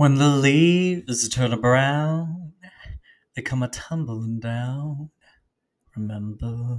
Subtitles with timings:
[0.00, 2.54] When the leaves turn brown,
[3.36, 5.10] they come a tumbling down.
[5.94, 6.78] Remember?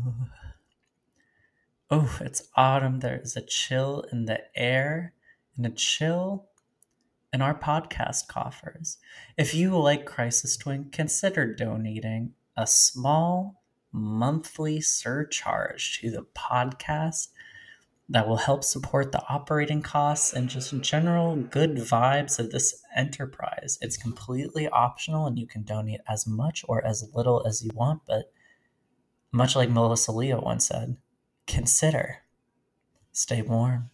[1.91, 2.99] Oh, it's autumn.
[2.99, 5.13] There is a chill in the air
[5.55, 6.47] and a chill
[7.31, 8.97] in our podcast coffers.
[9.37, 13.61] If you like Crisis Twink, consider donating a small
[13.91, 17.27] monthly surcharge to the podcast
[18.11, 23.77] that will help support the operating costs and just general good vibes of this enterprise.
[23.81, 28.01] It's completely optional and you can donate as much or as little as you want,
[28.05, 28.25] but
[29.31, 30.97] much like Melissa Leo once said,
[31.47, 32.17] consider.
[33.13, 33.89] Stay warm.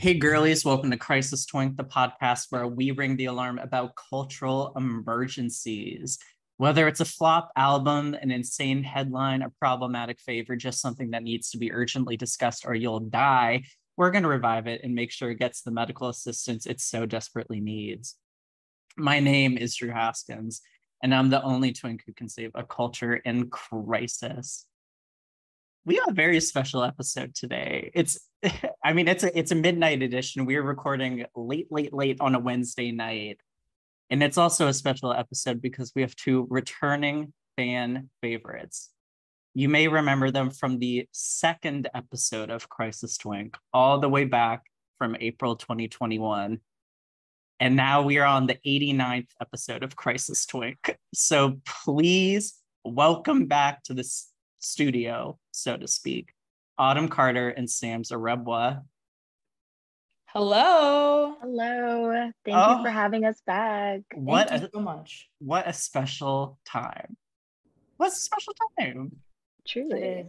[0.00, 4.72] Hey, girlies, welcome to Crisis Twink, the podcast where we ring the alarm about cultural
[4.74, 6.18] emergencies.
[6.56, 11.50] Whether it's a flop album, an insane headline, a problematic favor, just something that needs
[11.50, 13.64] to be urgently discussed or you'll die,
[13.98, 17.04] we're going to revive it and make sure it gets the medical assistance it so
[17.04, 18.16] desperately needs.
[18.96, 20.62] My name is Drew Haskins,
[21.02, 24.64] and I'm the only twink who can save a culture in crisis
[25.84, 27.90] we have a very special episode today.
[27.94, 28.18] It's
[28.84, 30.46] I mean it's a it's a midnight edition.
[30.46, 33.38] We're recording late late late on a Wednesday night.
[34.08, 38.90] And it's also a special episode because we have two returning fan favorites.
[39.54, 44.62] You may remember them from the second episode of Crisis Twink, all the way back
[44.98, 46.58] from April 2021.
[47.60, 50.96] And now we are on the 89th episode of Crisis Twink.
[51.14, 54.08] So please welcome back to the
[54.60, 56.32] studio, so to speak.
[56.80, 58.82] Autumn Carter and Sam Zirebwa.
[60.28, 61.34] Hello.
[61.42, 62.30] Hello.
[62.42, 64.00] Thank oh, you for having us back.
[64.14, 65.28] What Thank a, so much.
[65.40, 67.18] What a special time.
[67.98, 69.12] What's a special time?
[69.68, 70.24] Truly.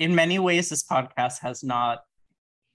[0.00, 2.00] In many ways, this podcast has not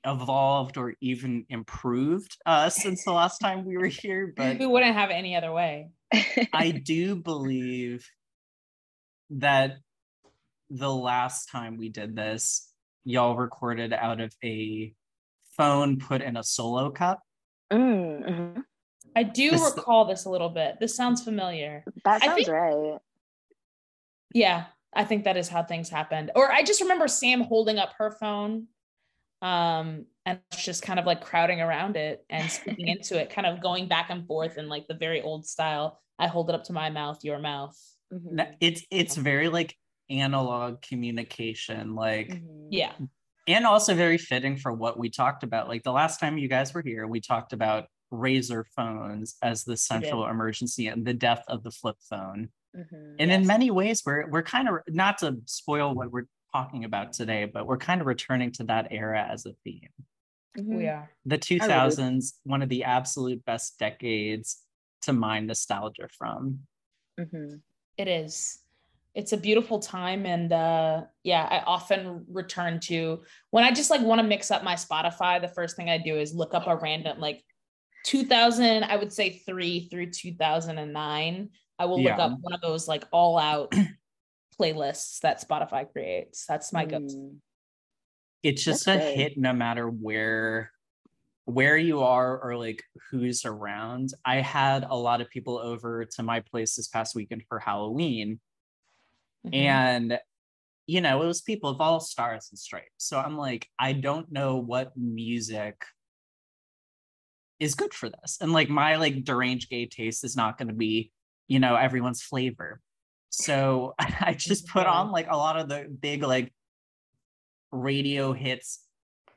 [0.06, 4.96] evolved or even improved uh, since the last time we were here, but we wouldn't
[4.96, 5.90] have it any other way.
[6.54, 8.10] I do believe
[9.32, 9.80] that
[10.70, 12.72] the last time we did this,
[13.06, 14.94] y'all recorded out of a
[15.56, 17.22] phone put in a solo cup.
[17.72, 18.62] Mm-hmm.
[19.16, 20.76] I do this, recall this a little bit.
[20.80, 21.86] This sounds familiar.
[22.04, 22.98] That sounds think, right.
[24.34, 26.32] Yeah, I think that is how things happened.
[26.36, 28.68] Or I just remember Sam holding up her phone
[29.42, 33.62] um and just kind of like crowding around it and speaking into it, kind of
[33.62, 36.02] going back and forth in like the very old style.
[36.18, 37.78] I hold it up to my mouth, your mouth.
[38.12, 38.54] Mm-hmm.
[38.60, 39.76] It's it's very like
[40.10, 42.68] analog communication like mm-hmm.
[42.70, 42.94] yeah
[43.48, 46.74] and also very fitting for what we talked about like the last time you guys
[46.74, 51.64] were here we talked about Razr phones as the central emergency and the death of
[51.64, 53.16] the flip phone mm-hmm.
[53.20, 53.42] and yes.
[53.42, 57.46] in many ways we're we're kind of not to spoil what we're talking about today
[57.46, 59.90] but we're kind of returning to that era as a theme
[60.58, 60.78] mm-hmm.
[60.78, 64.62] we are the 2000s one of the absolute best decades
[65.02, 66.60] to mine nostalgia from
[67.20, 67.56] mm-hmm.
[67.98, 68.60] it is
[69.16, 74.02] it's a beautiful time and uh yeah i often return to when i just like
[74.02, 76.76] want to mix up my spotify the first thing i do is look up a
[76.76, 77.44] random like
[78.04, 81.50] 2000 i would say 3 through 2009
[81.80, 82.12] i will yeah.
[82.12, 83.74] look up one of those like all out
[84.60, 87.36] playlists that spotify creates that's my go-to mm.
[88.44, 89.18] it's just that's a great.
[89.18, 90.72] hit no matter where
[91.46, 96.24] where you are or like who's around i had a lot of people over to
[96.24, 98.40] my place this past weekend for halloween
[99.46, 99.56] Mm-hmm.
[99.56, 100.20] And
[100.88, 102.90] you know, it was people of all stars and stripes.
[102.98, 105.84] So I'm like, I don't know what music
[107.60, 108.38] is good for this.
[108.40, 111.12] And like my like deranged gay taste is not going to be,
[111.48, 112.82] you know, everyone's flavor.
[113.30, 116.54] So I just put on like a lot of the big like
[117.72, 118.82] radio hits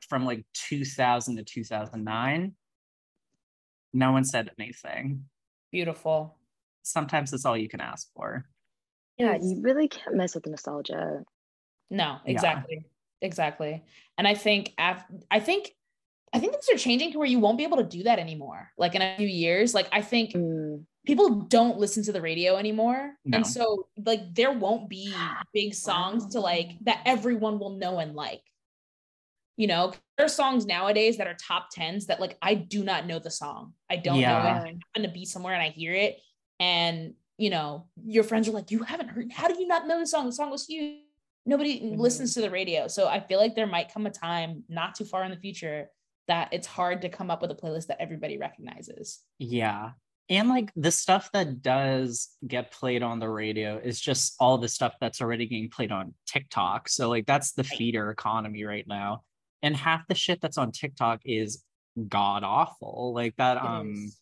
[0.09, 2.55] from like 2000 to 2009.
[3.95, 5.25] No one said anything.
[5.73, 6.37] Beautiful.
[6.83, 8.47] Sometimes that's all you can ask for
[9.19, 11.23] yeah you really can't mess with the nostalgia
[11.91, 13.27] no exactly yeah.
[13.27, 13.83] exactly
[14.17, 15.75] and i think af- i think
[16.33, 18.71] i think things are changing to where you won't be able to do that anymore
[18.79, 20.83] like in a few years like i think mm.
[21.07, 23.37] people don't listen to the radio anymore no.
[23.37, 25.13] and so like there won't be
[25.53, 28.43] big songs to like that everyone will know and like
[29.57, 33.07] you know there are songs nowadays that are top 10s that like i do not
[33.07, 34.33] know the song i don't yeah.
[34.33, 34.51] know it.
[34.51, 36.21] i happen to be somewhere and i hear it
[36.61, 39.99] and you know, your friends are like, you haven't heard, how do you not know
[39.99, 40.27] the song?
[40.27, 40.99] The song was huge.
[41.47, 42.01] Nobody mm-hmm.
[42.01, 42.89] listens to the radio.
[42.89, 45.89] So I feel like there might come a time not too far in the future
[46.27, 49.21] that it's hard to come up with a playlist that everybody recognizes.
[49.39, 49.93] Yeah.
[50.29, 54.69] and like the stuff that does get played on the radio is just all the
[54.69, 56.89] stuff that's already getting played on TikTok.
[56.89, 59.23] So like that's the feeder economy right now.
[59.63, 61.65] And half the shit that's on TikTok is
[62.09, 63.13] god awful.
[63.15, 64.19] Like that It um is.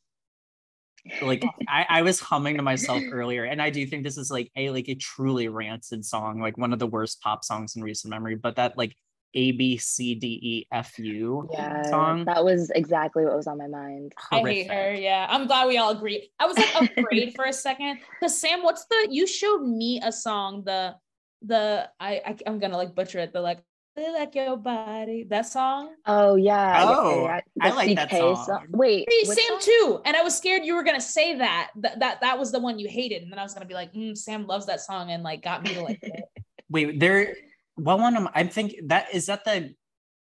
[1.23, 4.51] Like I, I was humming to myself earlier and i do think this is like
[4.57, 8.11] a like a truly rancid song like one of the worst pop songs in recent
[8.11, 8.95] memory but that like
[9.35, 13.59] a b c d e f u Yeah, song that was exactly what was on
[13.59, 14.15] my mind.
[14.33, 14.95] I hate her.
[14.95, 16.31] Yeah, I'm glad we all agree.
[16.39, 19.09] I was like afraid for a second because Sam, what's the?
[19.11, 20.65] You showed me a song.
[20.65, 20.97] The
[21.43, 23.33] the I, I I'm gonna like butcher it.
[23.33, 23.63] The like "I
[23.97, 25.25] like your body.
[25.29, 25.91] That song.
[26.07, 26.83] Oh yeah.
[26.83, 28.17] yeah, Oh, yeah, I the like that CK
[28.47, 28.67] song.
[28.71, 29.59] Wait, Hey, Sam song?
[29.61, 30.01] too.
[30.05, 31.71] And I was scared you were gonna say that.
[31.77, 33.93] That that that was the one you hated, and then I was gonna be like,
[33.93, 36.25] mm, Sam loves that song and like got me to like it.
[36.69, 37.33] wait there
[37.77, 39.73] what one am i'm thinking that is that the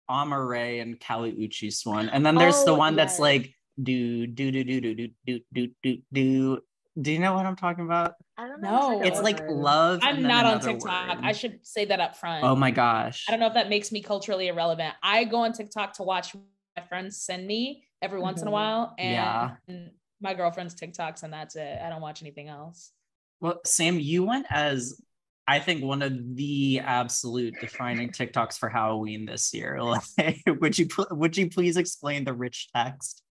[0.08, 3.18] amare and Kali Uchis one and then there's the Oh, one that's yes.
[3.20, 6.58] like do do do do do do do do do
[6.96, 8.70] do do you know what i'm talking about I don't know.
[8.98, 11.16] the second it's like love I'm not on TikTok.
[11.16, 11.24] word.
[11.24, 12.44] I should say that up front.
[12.44, 14.94] oh my gosh I don't know if that makes me culturally irrelevant.
[15.02, 16.34] I go on TikTok to watch
[16.76, 18.54] my friends send me every once in a Mhm.
[18.54, 19.86] while, and Yeah.
[20.20, 21.78] my girlfriend's TikToks, and that's it.
[21.80, 22.92] I don't watch anything else.
[23.40, 25.00] Well, Sam, you went as
[25.48, 29.78] I think one of the absolute defining TikToks for Halloween this year.
[30.18, 33.22] Like, would you pl- would you please explain the rich text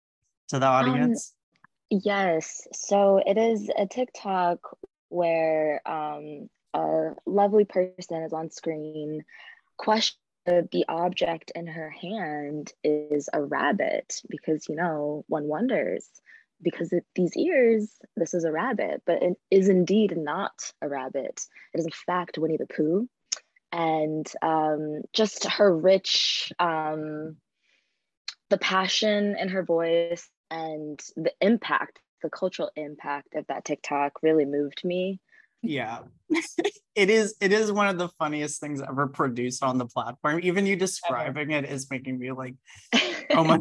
[0.48, 1.33] to the audience?
[2.02, 2.66] Yes.
[2.72, 4.58] So it is a TikTok
[5.10, 9.22] where um, a lovely person is on screen.
[9.76, 16.06] Question the object in her hand is a rabbit because you know one wonders
[16.60, 20.52] because these ears this is a rabbit but it is indeed not
[20.82, 21.40] a rabbit
[21.72, 23.08] it is in fact winnie the pooh
[23.72, 27.36] and um, just her rich um,
[28.50, 34.44] the passion in her voice and the impact the cultural impact of that tiktok really
[34.44, 35.20] moved me
[35.66, 36.00] yeah,
[36.94, 37.36] it is.
[37.40, 40.40] It is one of the funniest things ever produced on the platform.
[40.42, 42.54] Even you describing it is making me like
[43.30, 43.58] oh my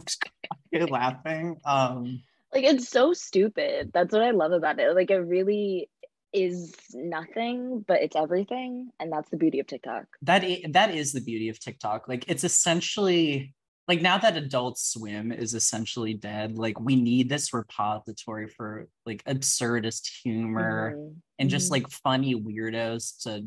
[0.73, 1.55] god, laughing.
[1.63, 2.21] Um,
[2.53, 5.89] like it's so stupid that's what i love about it like it really
[6.31, 11.21] is nothing but it's everything and that's the beauty of tiktok That that is the
[11.21, 12.07] beauty of TikTok.
[12.07, 13.53] Like it's essentially
[13.87, 19.23] like now that Adult Swim is essentially dead, like we need this repository for like
[19.25, 21.15] absurdist humor Mhm.
[21.39, 21.71] and just Mhm.
[21.71, 23.45] like funny weirdos to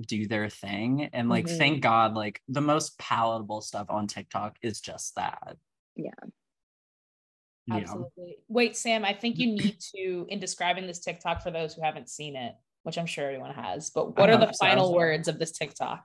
[0.00, 1.04] do their thing.
[1.12, 1.58] And like Mhm.
[1.58, 5.56] thank God, like the most palatable stuff on TikTok is just that.
[5.94, 6.10] Yeah.
[7.66, 7.80] You know?
[7.80, 8.36] Absolutely.
[8.48, 12.08] Wait, Sam, I think you need to, in describing this TikTok for those who haven't
[12.10, 14.66] seen it, which I'm sure everyone has, but what I are the hope so.
[14.66, 16.04] final words of this TikTok?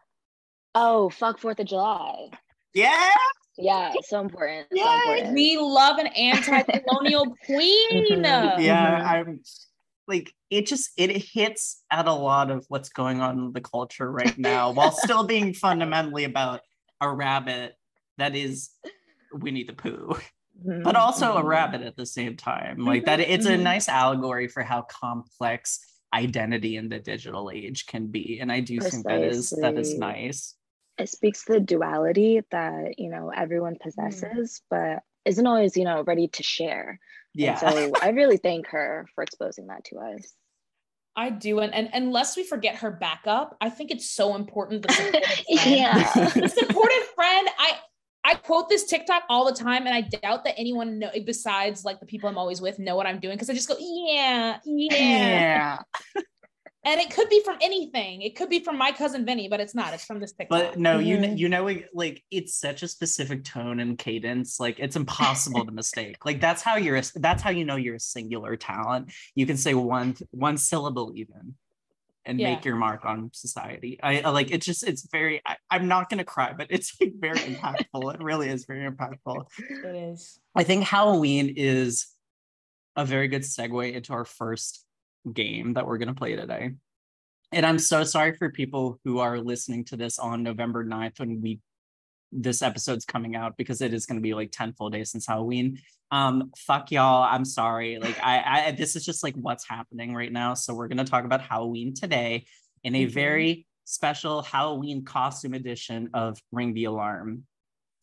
[0.73, 2.29] oh fuck fourth of july
[2.73, 3.09] Yeah.
[3.57, 5.33] yeah so important so important.
[5.33, 8.23] We love an anti-colonial queen.
[8.23, 8.59] Mhm.
[8.59, 9.05] yeah Mhm.
[9.05, 9.41] i'm
[10.07, 14.09] like it just it hits at a lot of what's going on in the culture
[14.11, 16.61] right now while still being fundamentally about
[17.01, 17.75] a rabbit
[18.17, 18.69] that is
[19.31, 20.15] winnie the pooh
[20.83, 21.47] but also a Mhm.
[21.47, 25.79] rabbit at the same time like that it's a nice allegory for how complex
[26.13, 29.97] identity in the digital age can be and i do think that is that is
[29.97, 30.55] nice
[30.97, 33.89] it speaks to the duality that you know everyone mm-hmm.
[33.89, 36.99] possesses but isn't always you know ready to share.
[37.33, 40.33] Yeah and so i really thank her for exposing that to us.
[41.13, 44.83] I do, and, and unless we forget her backup, I think it's so important.
[44.83, 46.13] The yeah.
[46.13, 47.49] The supportive friend.
[47.57, 47.79] I
[48.23, 51.99] I quote this TikTok all the time, and I doubt that anyone know besides like
[51.99, 54.95] the people I'm always with know what I'm doing because I just go yeah, yeah,
[54.95, 56.21] yeah
[56.83, 58.21] and it could be from anything.
[58.21, 59.93] It could be from my cousin Vinny, but it's not.
[59.93, 60.59] It's from this TikTok.
[60.73, 61.37] But no, you kn- Mhm.
[61.37, 64.59] you know it- like it's such a specific tone and cadence.
[64.59, 66.25] Like it's impossible to mistake.
[66.25, 66.97] Like that's how you're.
[66.97, 69.11] A, that's how you know you're a singular talent.
[69.35, 71.55] You can say one one syllable even,
[72.25, 72.53] and Yeah.
[72.55, 73.99] make your mark on society.
[74.01, 75.41] I, I like it's just it's very.
[75.45, 78.15] I, I'm not gonna cry, but it's like very impactful.
[78.15, 79.45] it really is very impactful.
[79.59, 80.39] it is.
[80.55, 82.07] I think Halloween is
[82.95, 84.83] a very good segue into our first
[85.31, 86.71] game that we're going to play today.
[87.51, 91.41] And I'm so sorry for people who are listening to this on November 9th when
[91.41, 91.59] we
[92.33, 95.27] this episode's coming out because it is going to be like 10 full days since
[95.27, 95.79] Halloween.
[96.11, 97.99] Um fuck y'all, I'm sorry.
[97.99, 100.53] Like I I this is just like what's happening right now.
[100.53, 102.45] So we're going to talk about Halloween today
[102.85, 103.11] in a Mhm.
[103.11, 107.43] very special Halloween costume edition of Ring the Alarm.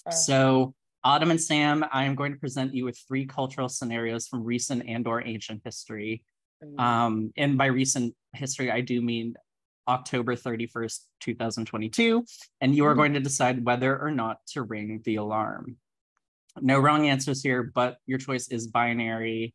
[0.05, 0.13] Sure.
[0.13, 4.45] So, Autumn and Sam, I am going to present you with three cultural scenarios from
[4.45, 6.23] recent and or ancient history.
[6.63, 6.81] Mhm.
[6.81, 9.35] Um, and by recent history, I do mean
[9.87, 12.25] October 31st, 2022.
[12.61, 12.97] And you are Mhm.
[12.97, 15.79] going to decide whether or not to ring the alarm.
[16.61, 19.55] No wrong answers here, but your choice is binary.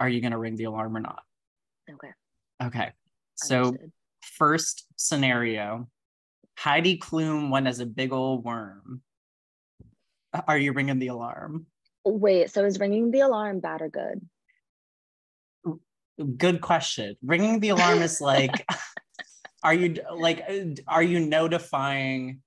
[0.00, 1.24] Are you gonna ring the alarm or not?
[1.90, 2.12] Okay.
[2.62, 2.92] Okay.
[3.34, 3.92] So Understood.
[4.22, 5.90] first scenario,
[6.58, 9.02] Heidi Klum went as a big old worm.
[10.46, 11.66] Are you ringing the alarm?
[12.04, 14.28] Wait, so is ringing the alarm bad or good?
[16.36, 17.16] Good question.
[17.22, 18.66] Ringing the alarm is like,
[19.64, 20.44] are you like,
[20.86, 22.40] are you notifying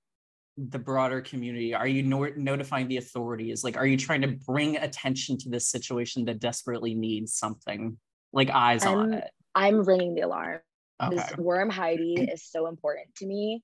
[0.56, 1.74] the broader community?
[1.74, 3.62] Are you no- notifying the authorities?
[3.62, 7.98] Like, are you trying to bring attention to this situation that desperately needs something
[8.32, 9.30] like eyes on I'm- it?
[9.54, 10.60] I'm ringing the alarm.
[11.02, 11.16] Okay.
[11.16, 13.62] This worm Heidi is so important to me.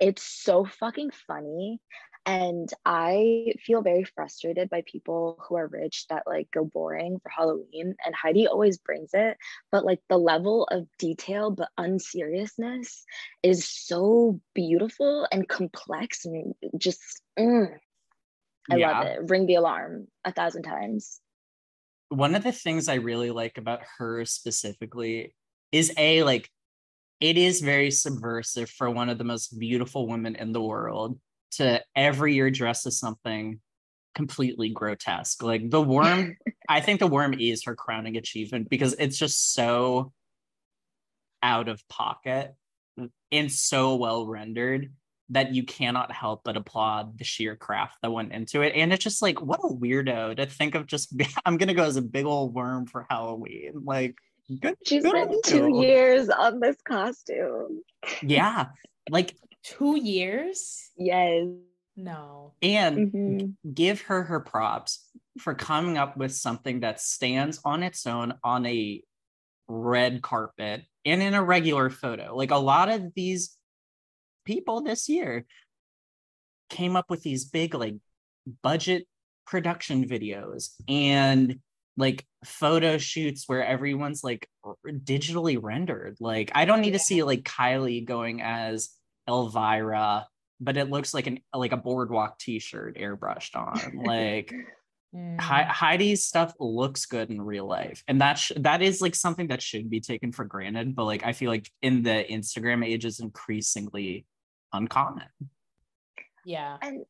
[0.00, 1.80] It's so fucking funny.
[2.28, 7.30] And I feel very frustrated by people who are rich that like go boring for
[7.30, 7.96] Halloween.
[8.04, 9.38] And Heidi always brings it.
[9.72, 13.06] But like the level of detail, but unseriousness
[13.42, 17.00] is so beautiful and complex and just,
[17.38, 17.72] mm,
[18.70, 19.30] I love it.
[19.30, 21.20] Ring the alarm a thousand times.
[22.10, 25.34] one of the things I really like about her specifically
[25.72, 26.50] is a like
[27.20, 31.18] it is very subversive for one of the most beautiful women in the world
[31.52, 33.60] to every year dress as something
[34.14, 35.42] completely grotesque.
[35.42, 36.36] Like the worm,
[36.68, 40.12] I think the worm is her crowning achievement because it's just so
[41.42, 42.54] out of pocket
[43.30, 44.92] and so well rendered
[45.30, 48.72] that you cannot help but applaud the sheer craft that went into it.
[48.74, 51.14] And it's just like, what a weirdo to think of just,
[51.46, 53.82] I'm going to go as a big old worm for Halloween.
[53.84, 54.16] Like,
[54.60, 54.76] good.
[54.86, 57.82] She's good been two years on this costume.
[58.22, 58.66] Yeah.
[59.10, 59.36] Like,
[59.76, 60.90] Two years?
[60.96, 61.46] Yes.
[62.00, 62.54] No.
[62.62, 63.56] and Mhm.
[63.74, 65.10] give her her props
[65.40, 69.02] for coming up with something that stands on its own on a
[69.66, 72.36] red carpet and in a regular photo.
[72.36, 73.56] Like a lot of these
[74.44, 75.44] people this year
[76.70, 77.96] came up with these big like
[78.62, 79.08] budget
[79.44, 81.58] production videos and
[81.96, 86.16] like photo shoots where everyone's like r- digitally rendered.
[86.20, 88.90] Like I don't need to see like Kylie going as
[89.28, 90.26] Elvira,
[90.60, 94.02] but it looks like an like a boardwalk t-shirt airbrushed on.
[94.04, 94.52] Like
[95.16, 95.40] Mm.
[95.40, 99.46] Hei- Heidi's stuff looks good in real life, and that sh- that is like something
[99.48, 100.94] that should be taken for granted.
[100.94, 104.26] But like, I feel like in the Instagram age is increasingly
[104.70, 105.24] uncommon.
[106.44, 106.76] Yeah.
[106.82, 107.06] And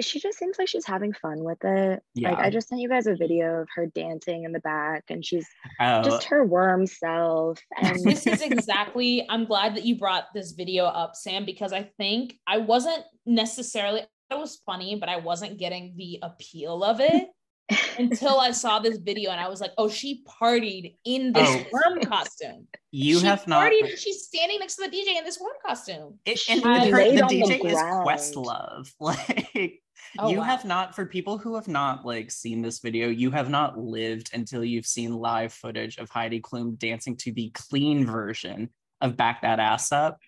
[0.00, 2.02] she just seems like she's having fun with it.
[2.14, 2.30] Yeah.
[2.30, 5.24] Like I just sent you guys a video of her dancing in the back and
[5.24, 5.46] she's
[5.80, 7.58] Oh, just her worm self.
[7.80, 11.82] And this is exactly i'm glad that you brought this video up sam because i
[11.98, 17.28] think i wasn't necessarily it was funny but i wasn't getting the appeal of it
[17.98, 21.64] until i saw this video and i was like oh she partied in this Oh.
[21.72, 23.62] worm costume you She have not.
[23.70, 26.90] partied and she's standing next to the dj in this worm costume It, and with
[26.90, 28.06] her, laid the on the DJ is ground.
[28.06, 28.92] Questlove.
[29.00, 29.80] Like
[30.18, 30.44] Oh, you wow.
[30.44, 34.30] have not, for people who have not like seen this video, you have not lived
[34.32, 39.42] until you've seen live footage of Heidi Klum dancing to the clean version of "Back
[39.42, 40.18] That Ass Up"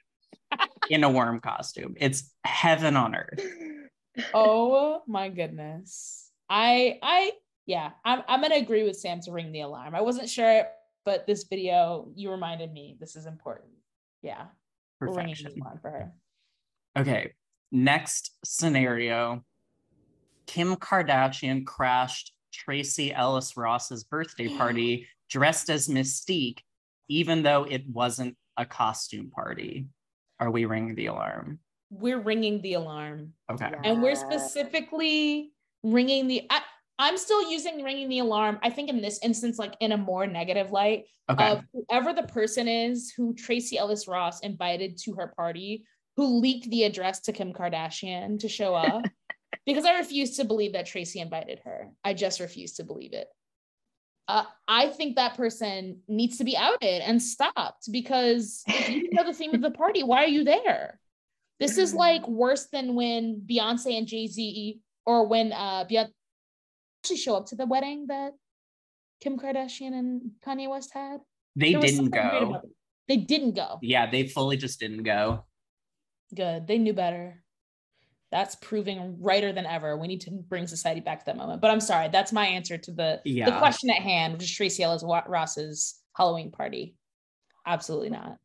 [0.88, 1.94] in a worm costume.
[1.98, 3.44] It's heaven on earth.
[4.34, 7.30] oh my goodness i i
[7.64, 10.66] yeah i'm, I'm gonna agree with sam to ring the alarm i wasn't sure
[11.06, 13.70] but this video you reminded me this is important
[14.20, 14.48] yeah
[15.00, 15.62] we're ringing the Perfection.
[15.62, 16.12] alarm for her
[16.94, 17.32] Okay,
[17.70, 19.42] next scenario.
[20.52, 26.58] Kim Kardashian crashed Tracee Ellis Ross's birthday party dressed as Mystique,
[27.08, 29.86] even though it wasn't a costume party.
[30.38, 31.58] Are we ringing the alarm?
[31.94, 33.68] we're ringing the alarm Okay.
[33.70, 33.80] Yeah.
[33.84, 36.62] and we're specifically ringing the I,
[36.98, 40.26] i'm still using ringing the alarm i think in this instance like in a more
[40.26, 41.50] negative light Okay.
[41.50, 45.84] of whoever the person is who tracee ellis ross invited to her party
[46.16, 49.02] who leaked the address to kim kardashian to show up
[49.66, 53.28] because i refuse to believe that tracee invited her i just refuse to believe it
[54.28, 59.24] uh, I think that person needs to be outed and stopped because if you know
[59.24, 61.00] the theme of the party, why are you there?
[61.58, 66.12] This is like worse than when Beyonce and Jay Z, or when uh Beyonce
[67.02, 68.32] actually show up to the wedding that
[69.20, 71.20] Kim Kardashian and Kanye West had.
[71.56, 72.62] they didn't go.
[73.08, 73.78] They didn't go.
[73.82, 75.44] Yeah, they fully just didn't go.
[76.34, 76.66] Good.
[76.66, 77.41] They knew better.
[78.32, 79.96] That's proving righter than ever.
[79.98, 81.60] We need to bring society back to that moment.
[81.60, 84.82] But I'm sorry, that's my answer to the the question at hand, which is Tracee
[84.82, 86.96] Ellis Wa- Ross's Halloween party.
[87.66, 88.38] Absolutely not.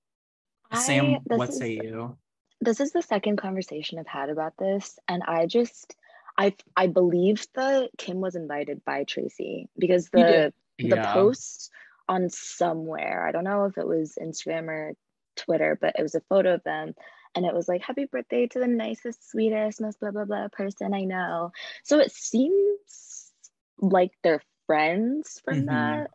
[0.74, 2.18] Sam, I- this what is- say you?
[2.60, 5.96] this is the second conversation I've had about this, and I just
[6.38, 11.14] I I believe that Kim was invited by Tracee because the the Yeah.
[11.14, 11.72] post
[12.10, 14.94] on somewhere I don't know if it was Instagram or
[15.38, 16.94] Twitter, but it was a photo of them,
[17.38, 20.94] and it was like happy birthday to the nicest, sweetest, most blah blah blah person
[20.94, 21.52] I know.
[21.84, 23.32] So it seems
[23.80, 25.68] like they're friends from Mhm.
[25.68, 26.12] that.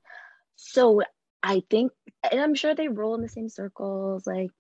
[0.57, 1.03] so
[1.43, 1.93] I think,
[2.31, 4.53] and I'm sure they roll in the same circles, like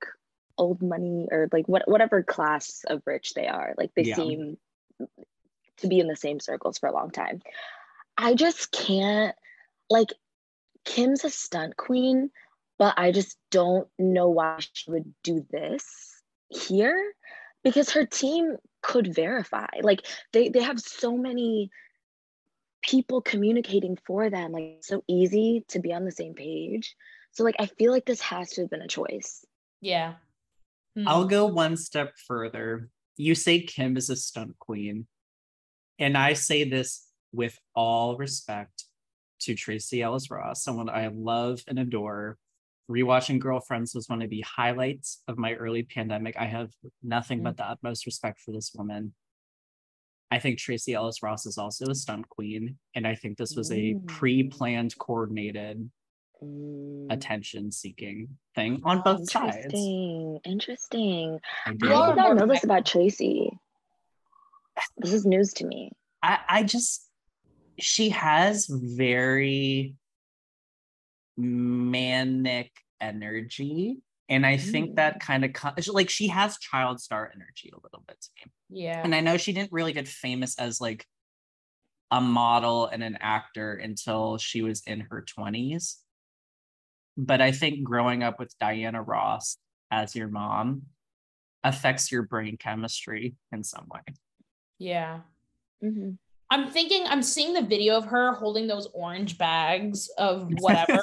[0.58, 3.74] old money or like what whatever class of rich they are.
[3.78, 4.16] Like they yeah.
[4.16, 4.58] seem
[5.78, 7.42] to be in the same circles for a long time.
[8.18, 9.36] I just can't
[9.90, 10.08] like
[10.84, 12.30] Kim's a stunt queen,
[12.78, 16.21] but I just don't know why she would do this
[16.54, 17.12] here
[17.64, 19.68] because her team could verify.
[19.82, 21.70] Like they they have so many
[22.82, 26.96] people communicating for them like so easy to be on the same page
[27.30, 29.44] so like i feel like this has to have been a choice
[29.80, 30.14] yeah
[30.96, 31.06] hmm.
[31.06, 35.06] i'll go one step further you say kim is a stunt queen
[35.98, 38.84] and i say this with all respect
[39.40, 42.36] to tracee ellis ross someone i love and adore
[42.92, 46.70] rewatching girlfriends was one of the highlights of my early pandemic i have
[47.02, 47.44] nothing mm-hmm.
[47.44, 49.12] but the utmost respect for this woman
[50.32, 52.78] I think Tracee Ellis Ross is also a stunt queen.
[52.94, 55.90] And I think this was a pre planned, coordinated,
[56.42, 57.12] mm.
[57.12, 59.56] attention seeking thing on both sides.
[59.56, 60.40] Interesting.
[60.44, 60.52] sides.
[60.52, 61.38] Interesting.
[61.66, 63.50] I, did not know this about Tracee?
[64.96, 65.92] This is news to me.
[66.22, 67.10] I, I just,
[67.78, 69.96] she has very
[71.36, 72.70] manic
[73.00, 73.96] energy
[74.32, 75.20] and I think that mm.
[75.20, 78.52] kind of like she has child star energy a little bit to me.
[78.84, 79.02] Yeah.
[79.04, 81.06] And I know she didn't really get famous as like
[82.10, 85.96] a model and an actor until she was in her 20s.
[87.18, 89.58] But I think growing up with Diana Ross
[89.90, 90.84] as your mom
[91.62, 94.00] affects your brain chemistry in some way.
[94.78, 95.20] Yeah.
[95.84, 96.12] Mm-hmm.
[96.52, 101.00] I'm thinking, I'm seeing the video of her holding those orange bags of whatever.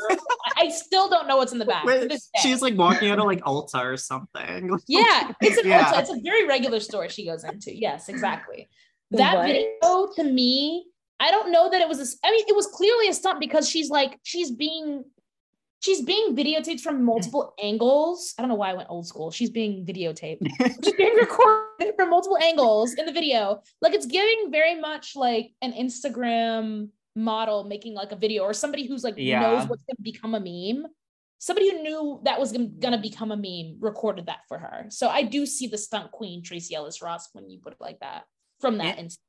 [0.56, 1.88] I still don't know what's in the bag.
[1.88, 4.70] Wait, she's like walking out of like Ulta or something.
[4.88, 5.86] yeah, it's an yeah.
[5.86, 6.02] Ulta.
[6.02, 7.76] It's a very regular store she goes into.
[7.76, 8.70] Yes, exactly.
[9.10, 9.48] That what?
[9.48, 10.86] video to me,
[11.20, 12.00] I don't know that it was.
[12.00, 15.04] A, I mean, it was clearly a stunt because she's like she's being
[15.80, 18.34] she's being videotaped from multiple angles.
[18.38, 19.32] I don't know why I went old school.
[19.32, 20.40] She's being videotaped.
[20.84, 23.62] she's being recorded from multiple angles in the video.
[23.82, 28.88] Like it's giving very much like an Instagram model making like a video or somebody
[28.88, 29.42] who's like yeah.
[29.42, 30.86] knows what's going to become a meme.
[31.42, 34.88] Somebody who knew that was going to become a meme recorded that for her.
[34.90, 38.00] So I do see the stunt queen Tracee Ellis Ross when you put it like
[38.02, 38.24] that
[38.60, 39.04] from that yeah.
[39.04, 39.24] instance.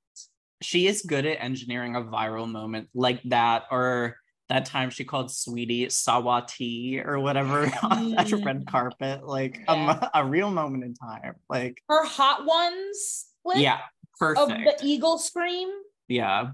[0.60, 4.16] She is good at engineering a viral moment like that or
[4.50, 8.44] that time she called Saweetie Sawati or whatever on that mm.
[8.44, 10.08] red carpet, like yeah.
[10.12, 11.36] a, a, real moment in time.
[11.48, 13.78] Like her hot ones, yeah,
[14.18, 14.50] perfect.
[14.50, 15.70] Of the eagle scream.
[16.08, 16.50] Yeah,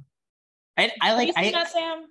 [0.77, 1.33] I, I like.
[1.37, 2.07] I, that, Sam?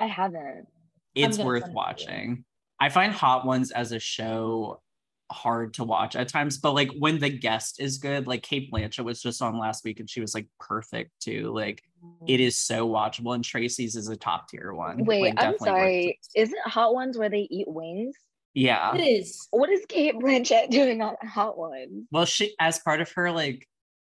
[0.00, 0.66] I haven't.
[1.14, 2.44] It's worth watching.
[2.80, 4.80] I find Hot Ones as a show
[5.30, 9.04] hard to watch at times, but like when the guest is good, like Cate Blanchett
[9.04, 11.52] was just on last week and she was like perfect too.
[11.52, 11.82] Like
[12.26, 15.04] it is so watchable, and Tracee's is a top tier one.
[15.04, 16.18] Wait, like, I'm sorry.
[16.34, 18.14] Isn't Hot Ones where they eat wings?
[18.54, 19.48] Yeah, it is.
[19.50, 22.06] What is Cate Blanchett doing on Hot Ones?
[22.10, 23.66] Well, she as part of her like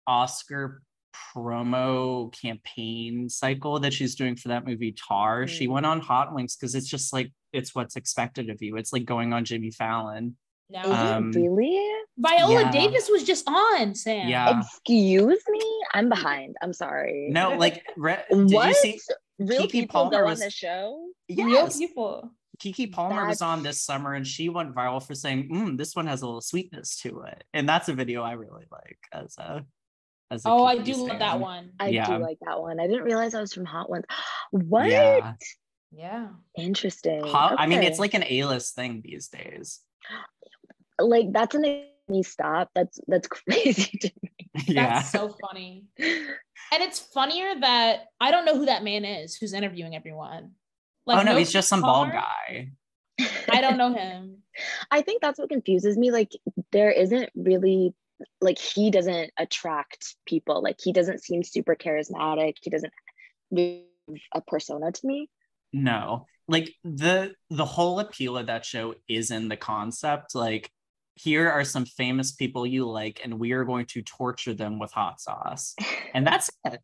[0.07, 0.83] Oscar
[1.35, 5.49] promo campaign cycle that she's doing for that movie Tar, mm.
[5.49, 8.77] she went on Hot Wings because it's just like it's what's expected of you.
[8.77, 10.37] It's like going on Jimmy Fallon.
[10.69, 11.81] No, um, really?
[12.19, 12.71] Viola yeah.
[12.73, 14.29] Davis was just on, Sam.
[14.29, 14.61] Yeah.
[14.61, 16.57] Excuse me, I'm behind.
[16.61, 17.29] I'm sorry.
[17.31, 18.69] No, like re- did what?
[18.69, 19.01] you see
[19.39, 21.09] Real Keke people Palmer was on the show.
[21.29, 21.47] Yes.
[21.79, 22.31] Real people.
[22.59, 23.29] Keke Palmer that's...
[23.29, 26.27] was on this summer and she went viral for saying, mm, "This one has a
[26.27, 29.65] little sweetness to it," and that's a video I really like as a.
[30.29, 31.07] As a oh, I do fan.
[31.07, 31.71] love that one.
[31.79, 32.07] I yeah.
[32.07, 32.81] do like that one.
[32.81, 34.07] I didn't realize I was from Hot Ones.
[34.51, 34.91] What?
[34.91, 35.35] Yeah.
[35.93, 36.29] yeah.
[36.59, 37.25] Interesting.
[37.25, 37.63] Hot, okay.
[37.63, 39.83] I mean, it's like an A-list thing these days
[40.99, 42.71] like that's an me stop.
[42.75, 44.31] That's that's crazy to me.
[44.67, 44.95] Yeah.
[44.95, 45.85] That's so funny.
[45.99, 50.53] And it's funnier that I don't know who that man is who's interviewing everyone.
[51.05, 52.71] Like, oh no, no he's just some bald guy.
[53.51, 54.39] I don't know him.
[54.91, 56.11] I think that's what confuses me.
[56.11, 56.33] Like
[56.73, 57.95] there isn't really
[58.41, 60.63] like he doesn't attract people.
[60.63, 62.55] Like he doesn't seem super charismatic.
[62.63, 62.93] He doesn't
[63.55, 63.77] have
[64.33, 65.29] a persona to me.
[65.75, 66.27] No.
[66.49, 70.35] Like the the whole appeal of that show is in the concept.
[70.35, 70.71] Like
[71.17, 74.93] here are some famous people you like, and we are going to torture them with
[74.93, 75.75] hot sauce.
[76.15, 76.81] And that's it.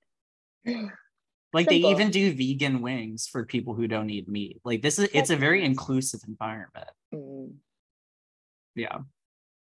[1.52, 1.90] Like Simple.
[1.90, 4.60] they even do vegan wings for people who don't eat meat.
[4.64, 6.88] Like this is it's a very inclusive environment.
[7.14, 7.56] Mm.
[8.74, 8.98] Yeah.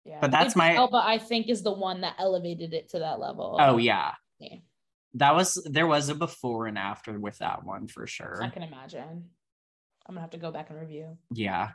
[0.04, 0.18] Yeah.
[0.20, 3.56] But that's my Elba, I think, is the one that elevated it to that level.
[3.58, 4.12] Oh yeah.
[4.38, 4.56] yeah.
[5.14, 8.42] That was there was a before and after with that one for sure.
[8.42, 9.30] I can imagine.
[10.06, 11.16] I'm gonna have to go back and review.
[11.32, 11.70] Yeah.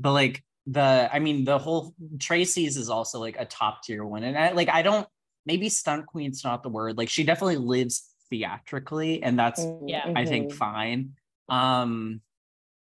[0.00, 4.22] But like the i mean the whole Tracee's is also like a top tier one
[4.22, 5.06] and I, like i don't
[5.44, 10.24] maybe stunt queen's not the word like she definitely lives theatrically and that's yeah i
[10.24, 10.56] think mm-hmm.
[10.56, 11.12] fine
[11.48, 12.20] um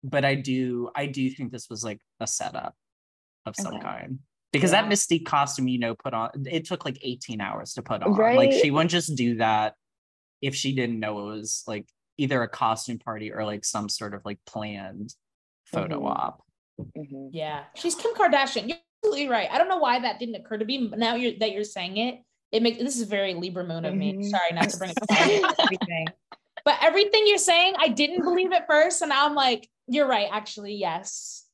[0.03, 2.75] but I do I do think this was like a setup
[3.45, 3.83] of some Okay.
[3.83, 4.19] kind.
[4.53, 4.83] Because Yeah.
[4.83, 8.13] that Mystique costume, you know, put on it took like 18 hours to put on.
[8.15, 9.75] Like she wouldn't just do that
[10.41, 11.85] if she didn't know it was like
[12.17, 15.13] either a costume party or like some sort of like planned
[15.65, 16.09] photo Mhm.
[16.09, 16.43] op.
[16.79, 17.29] Mhm.
[17.31, 18.67] Yeah, she's Kim Kardashian.
[18.67, 19.49] You're absolutely right.
[19.51, 21.97] I don't know why that didn't occur to me, but now you're that you're saying
[21.97, 24.13] it, it makes this is very Libra moon of me.
[24.13, 24.29] Mhm.
[24.29, 26.07] Sorry, not to bring it up everything,
[26.65, 30.27] but everything you're saying, I didn't believe at first, and now I'm like, you're right.
[30.31, 31.45] Actually, yes.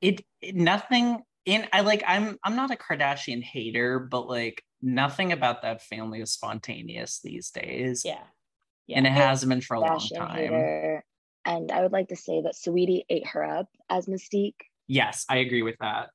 [0.00, 5.32] It, it nothing in I like I'm I'm not a Kardashian hater, but like nothing
[5.32, 8.02] about that family is spontaneous these days.
[8.04, 8.18] Yeah.
[8.86, 8.98] Yeah.
[8.98, 10.36] And it hasn't been for a long time.
[10.36, 11.04] hater.
[11.44, 14.54] And I would like to say that Saweetie ate her up as Mystique.
[14.86, 16.10] Yes, I agree with that.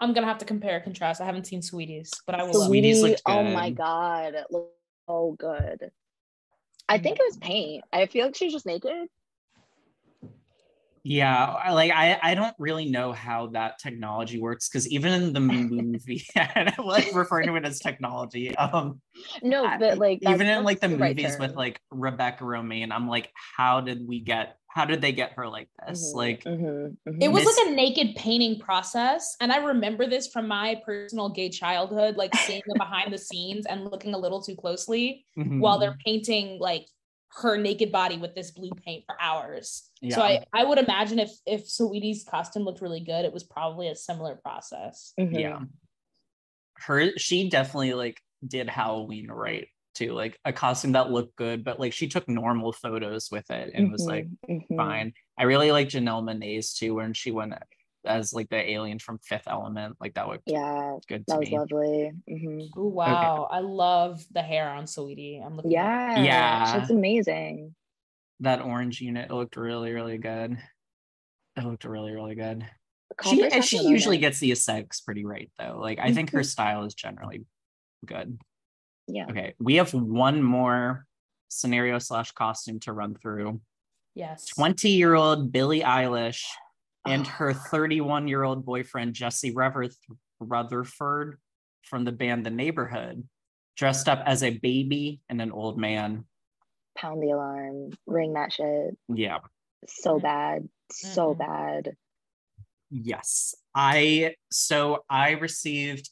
[0.00, 1.20] I'm gonna have to compare and contrast.
[1.20, 2.52] I haven't seen Saweeties, but I will.
[2.52, 2.82] So love we- it.
[2.82, 4.74] Saweeties Saweetie, looked oh my god, it looked
[5.08, 5.90] so good.
[6.88, 7.48] I think it was mm-hmm.
[7.48, 7.84] paint.
[7.92, 9.08] I feel like she was just naked.
[11.08, 15.32] Yeah, I like I I don't really know how that technology works because even in
[15.32, 18.56] the movie, and I like referring to it as technology.
[18.56, 19.00] Um,
[19.42, 23.08] No, but like even in like the that's right movies with like Rebecca Romijn, I'm
[23.08, 24.58] like, how did we get?
[24.68, 26.12] How did they get her like this?
[26.12, 27.16] Mhm, Like, mhm, mhm.
[27.20, 29.36] It was like a naked painting process.
[29.40, 33.66] And I remember this from my personal gay childhood, like seeing the behind the scenes
[33.66, 35.26] and looking a little too closely
[35.58, 36.88] while mhm, they're painting like
[37.36, 39.90] her naked body with this blue paint for hours.
[40.10, 43.88] So I, I would imagine if if Saweetie's costume looked really good, it was probably
[43.88, 45.12] a similar process.
[45.20, 45.38] Mhm.
[45.40, 45.60] yeah,
[46.78, 51.80] her she definitely like did Halloween right too, like a costume that looked good, but
[51.80, 54.76] like she took normal photos with it and was like Mhm, mhm.
[54.76, 55.12] fine.
[55.38, 57.54] I really like Janelle Monae's too, when she went
[58.06, 59.96] as like the alien from Fifth Element.
[60.00, 61.58] Like that looked Yeah, good to that was me.
[61.58, 62.12] lovely.
[62.28, 62.68] Mhm.
[62.76, 63.48] Oh wow.
[63.50, 65.44] I love the hair on Saweetie.
[65.44, 66.80] I'm looking at- Yeah, Yeah.
[66.80, 67.74] she's amazing.
[68.40, 70.58] That orange unit looked really, really good.
[71.56, 72.68] It looked really, really good.
[73.24, 74.20] She and she usually limit.
[74.20, 75.78] gets the aesthetics pretty right though.
[75.80, 76.46] Like I think her Mhm.
[76.46, 77.44] style is generally
[78.04, 78.38] good.
[79.08, 79.26] Yeah.
[79.30, 81.06] Okay, we have one more
[81.48, 83.60] scenario slash costume to run through.
[84.14, 84.46] Yes.
[84.46, 86.44] 20 year old Billie Eilish
[87.06, 89.96] and her 31 year old boyfriend, Jesse Rutherf-
[90.40, 91.38] Rutherford
[91.82, 93.26] from the band The Neighborhood,
[93.76, 96.24] dressed up as a baby and an old man.
[96.96, 98.96] Pound the alarm, ring that shit.
[99.08, 99.38] Yeah.
[99.86, 100.22] So Mm.
[100.22, 101.38] bad, so Mm-mm.
[101.38, 101.96] bad.
[102.90, 103.54] Yes.
[103.74, 106.10] I, so I received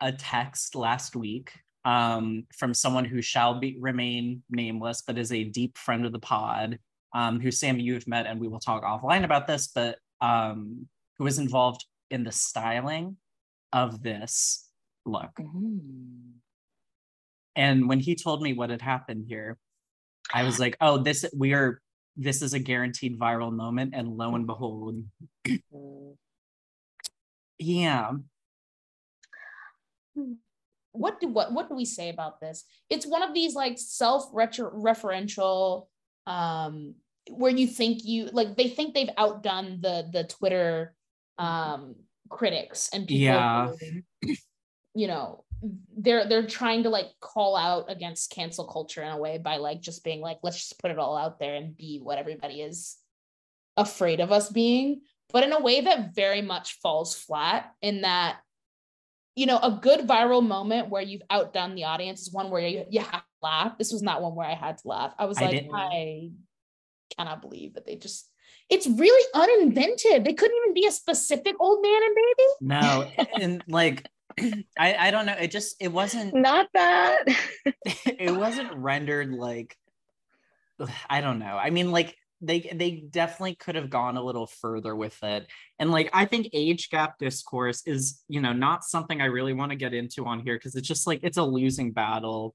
[0.00, 1.52] a text last week
[1.84, 6.18] um, from someone who shall be remain nameless, but is a deep friend of the
[6.18, 6.78] pod,
[7.12, 11.24] um, who Sam you've met, and we will talk offline about this, but um, who
[11.24, 13.18] was involved in the styling
[13.72, 14.68] of this
[15.04, 15.32] look.
[15.38, 16.38] Mhm.
[17.54, 19.58] And when he told me what had happened here,
[20.32, 21.82] I was like, oh, this we are
[22.16, 23.94] this is a guaranteed viral moment.
[23.94, 25.04] And lo and behold,
[25.46, 26.16] Mhm.
[27.58, 28.12] yeah.
[30.92, 32.64] what do what what do we say about this?
[32.90, 35.88] It's one of these like self-referential
[36.26, 36.94] um
[37.30, 40.94] where you think you like they think they've outdone the the Twitter
[41.38, 41.94] um
[42.28, 43.68] critics and people Yeah.
[43.68, 44.34] who,
[44.94, 45.44] you know
[45.96, 49.80] they're they're trying to like call out against cancel culture in a way by like
[49.80, 52.96] just being like let's just put it all out there and be what everybody is
[53.76, 58.38] afraid of us being but in a way that very much falls flat in that
[59.34, 62.84] you know, a good viral moment where you've outdone the audience is one where you,
[62.90, 63.78] you have to laugh.
[63.78, 65.14] This was not one where I had to laugh.
[65.18, 65.74] I was I like, didn't.
[65.74, 66.30] I
[67.16, 68.30] cannot believe that they just,
[68.68, 70.24] it's really uninventive.
[70.24, 72.48] They couldn't even be a specific old man and baby.
[72.60, 74.08] No, and like
[74.78, 75.36] I, I don't know.
[75.38, 77.24] It just it wasn't Not that.
[78.06, 79.76] it wasn't rendered like
[81.08, 81.56] I don't know.
[81.56, 85.46] I mean, like they they definitely could have gone a little further with it.
[85.78, 89.70] And like I think age gap discourse is, you know, not something I really want
[89.70, 92.54] to get into on here because it's just like it's a losing battle.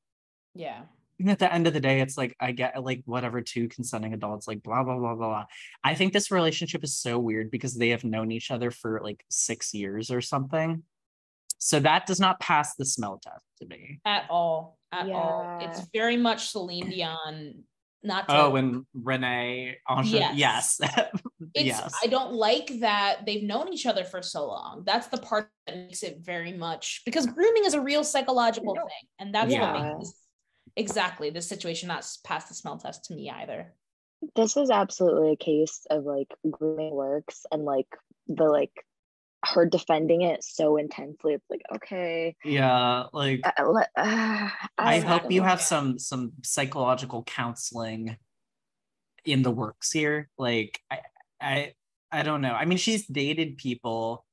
[0.53, 0.81] Yeah.
[1.19, 4.13] And at the end of the day, it's like I get like whatever two consenting
[4.13, 5.45] adults, like blah blah blah blah blah.
[5.83, 9.23] I think this relationship is so weird because they have known each other for like
[9.29, 10.83] six years or something.
[11.57, 13.99] So that does not pass the smell test to me.
[14.05, 14.77] At all.
[14.91, 15.59] At all.
[15.61, 17.63] It's very much Celine Dion.
[18.03, 20.37] Not to, Oh, and Renee, Ange- Yes.
[20.37, 20.79] yes,
[21.55, 24.83] it's yes, I don't like that they've known each other for so long.
[24.85, 29.09] That's the part that makes it very much because grooming is a real psychological thing,
[29.17, 29.73] and that's Yeah.
[29.73, 30.13] what makes
[30.77, 33.73] exactly this situation not s- pass the smell test to me either.
[34.35, 37.87] this is absolutely a case of like grooming works and like
[38.27, 38.71] the like
[39.45, 41.33] her defending it so intensely.
[41.35, 42.35] It's like, okay.
[42.43, 43.03] yeah.
[43.13, 48.17] Like uh, let- uh, I I hope you don't- have some some psychological counseling
[49.25, 50.29] in the works here.
[50.37, 50.99] Like I,
[51.39, 51.73] I
[52.11, 52.53] I don't know.
[52.53, 54.25] I mean, she's dated people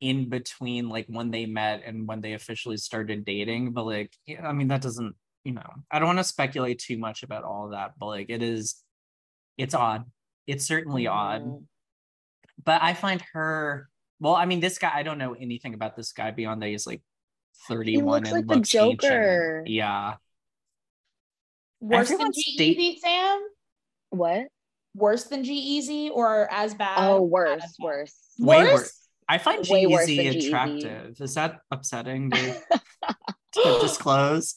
[0.00, 4.46] in between like when they met and when they officially started dating, but like yeah,
[4.48, 7.66] I mean that doesn't, you know, I don't want to speculate too much about all
[7.66, 8.76] of that, but like it is
[9.56, 10.04] it's odd.
[10.46, 11.42] It's certainly odd.
[12.62, 13.88] But I find her
[14.20, 16.86] well, I mean, this guy, I don't know anything about this guy beyond that he's
[16.86, 17.02] like
[17.68, 19.00] 31 looks and like the looks ancient.
[19.00, 19.64] Joker.
[19.66, 20.14] Yeah.
[21.80, 23.42] Worse than Everyone's G date- Easy, Sam?
[24.10, 24.46] What?
[24.94, 26.94] Worse than G-Eazy or as bad?
[26.98, 27.70] Oh, worse, bad?
[27.80, 28.14] worse.
[28.38, 28.72] Way Worse?
[28.72, 29.08] worse.
[29.28, 30.46] I find Way worse G-Eazy than G-Eazy.
[30.46, 31.20] attractive.
[31.20, 32.54] Is that upsetting to,
[33.54, 34.54] to disclose?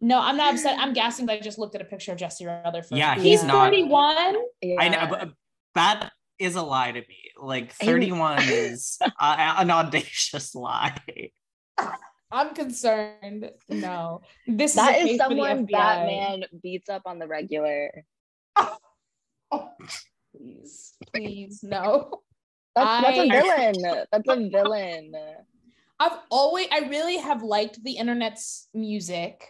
[0.00, 0.78] No, I'm not upset.
[0.78, 2.96] I'm gassing, but I just looked at a picture of Jesse Rutherford.
[2.96, 4.34] Yeah, he's he's not- 31.
[4.62, 4.76] Yeah.
[4.78, 5.30] I know, but
[5.74, 7.16] that is a lie to me.
[7.38, 10.96] Like 31 is uh, an audacious lie.
[12.32, 13.50] I'm concerned.
[13.68, 15.70] No, this that is, is case for the someone FBI.
[15.72, 17.90] that man beats up on the regular.
[19.52, 19.68] Oh,
[20.36, 22.10] please, please, no.
[22.76, 24.06] That's, that's a I- villain.
[24.12, 25.12] That's a villain.
[25.98, 29.44] I've always, I really have liked the internet's music.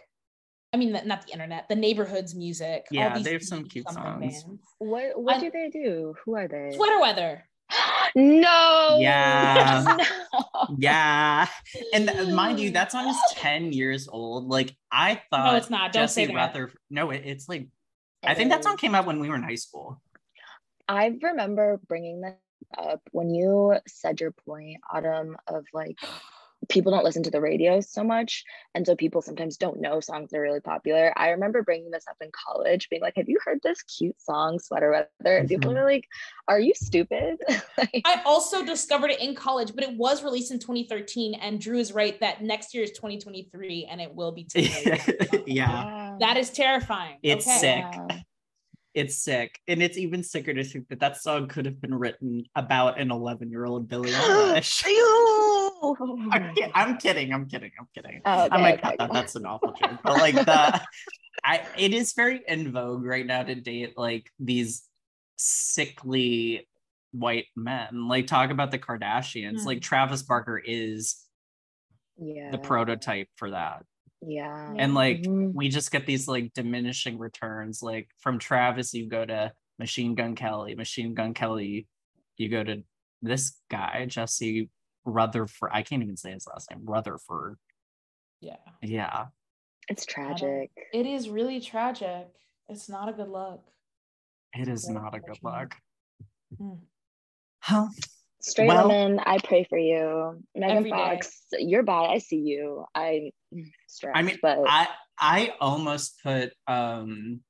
[0.73, 2.85] I mean, not the internet, the neighborhood's music.
[2.91, 4.19] all Yeah, these they have some cute songs.
[4.43, 4.45] bands.
[4.79, 6.15] What what I- do they do?
[6.25, 6.71] Who are they?
[6.75, 7.43] Sweater weather.
[8.15, 8.97] no.
[8.99, 9.97] Yeah.
[10.33, 10.75] No.
[10.77, 11.47] Yeah.
[11.93, 14.47] And mind you, that song is 10 years old.
[14.47, 15.91] Like I thought No, it's not.
[15.91, 16.35] Don't Jesse say that.
[16.35, 16.79] Rutherford.
[16.89, 17.67] No, it, it's like
[18.23, 20.01] I think that song came out when we were in high school.
[20.87, 22.39] I remember bringing that
[22.77, 25.97] up when you said your point, Autumn, of like
[26.69, 28.43] people don't listen to the radio so much.
[28.75, 31.13] And so people sometimes don't know songs that are really popular.
[31.17, 34.59] I remember bringing this up in college, being like, Have you heard this cute song,
[34.59, 35.37] Sweater Weather?
[35.37, 35.85] And people were mm-hmm.
[35.85, 36.07] like,
[36.47, 37.39] Are you stupid?
[37.77, 41.33] Like, I also discovered it in college, but it was released in 2013.
[41.35, 45.09] And Drew is right that next year is 2023 and it will be 10 years.
[45.47, 46.15] yeah.
[46.19, 47.17] That is terrifying.
[47.23, 47.57] It's okay.
[47.57, 47.85] sick.
[48.09, 48.19] Yeah.
[48.93, 49.59] It's sick.
[49.67, 53.11] And it's even sicker to think that that song could have been written about an
[53.11, 54.83] 11 year old Billie Eilish.
[56.31, 57.33] I'm, ki- I'm kidding.
[57.33, 57.71] I'm kidding.
[57.79, 58.21] I'm kidding.
[58.25, 58.95] Oh, I'm like, okay, okay.
[58.99, 59.13] that.
[59.13, 59.99] that's an awful joke.
[60.03, 60.81] But like the,
[61.43, 64.83] I, it is very in vogue right now to date like these
[65.37, 66.67] sickly
[67.11, 68.07] white men.
[68.07, 69.61] Like talk about the Kardashians.
[69.61, 69.67] Hmm.
[69.67, 71.15] Like Travis Barker is
[72.17, 72.51] yeah.
[72.51, 73.85] the prototype for that.
[74.21, 74.73] Yeah.
[74.77, 75.53] And like Mhm.
[75.53, 77.81] we just get these like diminishing returns.
[77.81, 80.75] Like from Travis, you go to Machine Gun Kelly.
[80.75, 81.87] Machine Gun Kelly,
[82.37, 82.83] you go to
[83.21, 84.69] this guy, Jesse
[85.05, 85.69] Rutherford.
[85.73, 86.81] I can't even say his last name.
[86.85, 87.57] Rutherford.
[88.41, 88.57] Yeah.
[88.81, 89.27] Yeah.
[89.89, 90.71] it's tragic.
[90.93, 92.27] It is really tragic.
[92.69, 93.61] It's not a good look.
[94.53, 95.73] It is not a good unfortunate.
[96.51, 96.57] look.
[96.57, 96.83] Hmm.
[97.59, 97.87] Huh.
[98.41, 100.43] Straight Well- women, I pray for you.
[100.55, 100.97] Megan Every day.
[100.97, 102.09] Fox, you're bad.
[102.09, 102.85] I see you.
[102.95, 103.31] I
[103.87, 104.87] stressed, I mean, but I
[105.19, 107.41] I almost put um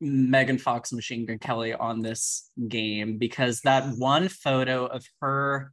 [0.00, 5.72] Megan Fox Machine Gun Kelly on this game because that one photo of her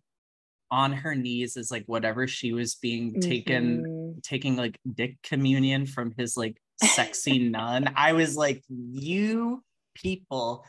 [0.69, 4.23] on her knees is like whatever she was being taken Mhm.
[4.23, 7.91] taking like dick communion from his like sexy nun.
[7.97, 9.63] I was like, you
[9.95, 10.63] people,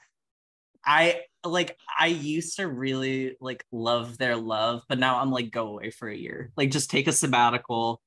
[0.84, 5.68] I like I used to really like love their love, but now I'm like, go
[5.68, 6.52] away for a year.
[6.56, 8.00] Like just take a sabbatical,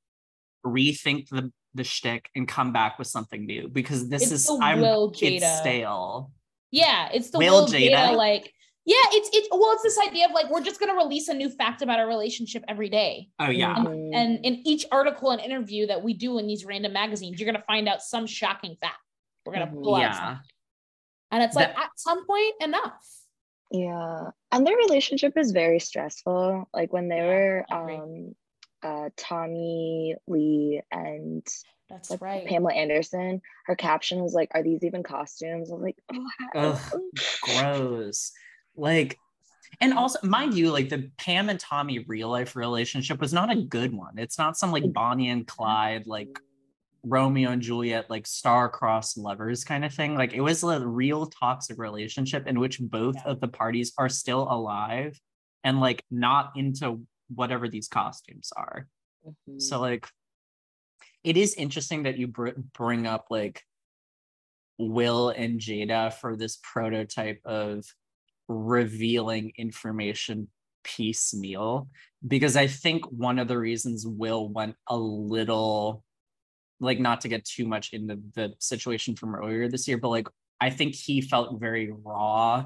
[0.65, 4.80] rethink the the shtick and come back with something new because this It's is I'm
[4.80, 6.32] Will it's stale.
[6.71, 7.91] Yeah, it's the Will Will Jada.
[7.91, 8.15] Jada?
[8.15, 8.54] like
[8.86, 11.50] yeah, it's it's well, it's this idea of like we're just gonna release a new
[11.50, 13.30] fact about our relationship every day.
[13.39, 13.76] Oh yeah.
[13.76, 14.12] Mhm.
[14.15, 17.63] And in each article and interview that we do in these random magazines, you're gonna
[17.67, 19.00] find out some shocking fact.
[19.45, 19.84] We're gonna Mhm.
[19.84, 20.13] pull out Yeah.
[20.17, 20.45] something.
[21.32, 22.93] And it's like That- at some point, enough.
[23.71, 26.69] Yeah, and their relationship is very stressful.
[26.73, 28.36] Like when they Yeah, were um
[28.84, 31.45] uh Tommy Lee and
[31.89, 32.47] That's like, right.
[32.47, 35.97] Pamela Anderson, her caption was like, "Are these even costumes?" I was like,
[36.56, 37.01] "Oh, Ugh.
[37.41, 38.32] gross.
[38.75, 39.17] Like,
[39.82, 43.62] and also, mind you, like the Pam and Tommy real life relationship was not a
[43.62, 44.17] good one.
[44.17, 46.39] It's not some like Bonnie and Clyde, like
[47.05, 50.15] Romeo and Juliet, like star-crossed lovers kind of thing.
[50.15, 53.31] Like it was a real toxic relationship in which both Yeah.
[53.31, 55.19] of the parties are still alive
[55.63, 58.87] and like not into whatever these costumes are.
[59.25, 59.61] Mhm.
[59.61, 60.07] So like
[61.23, 63.63] it is interesting that you br- bring up like
[64.77, 67.85] Will and Jada for this prototype of
[68.47, 70.49] revealing information
[70.83, 71.87] piecemeal
[72.27, 76.03] because I think one of the reasons Will went a little
[76.79, 80.27] like not to get too much into the situation from earlier this year but like
[80.59, 82.65] I think he felt very raw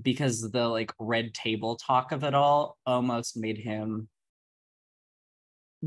[0.00, 4.08] because the like red table talk of it all almost made him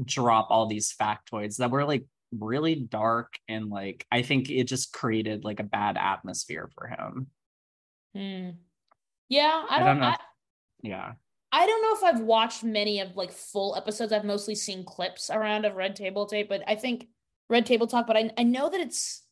[0.06, 2.06] drop all these factoids that were like
[2.38, 7.28] really dark and like I think it just created like a bad atmosphere for him.
[8.16, 8.50] Hmm.
[9.30, 10.08] Yeah, I don't, I don't know.
[10.08, 10.18] I,
[10.82, 11.12] yeah.
[11.52, 14.14] I don't know if I've watched many of like full episodes.
[14.14, 17.08] I've mostly seen clips around of Red Table Tape, but I think
[17.50, 19.24] Red Table Talk, but I, I know that it's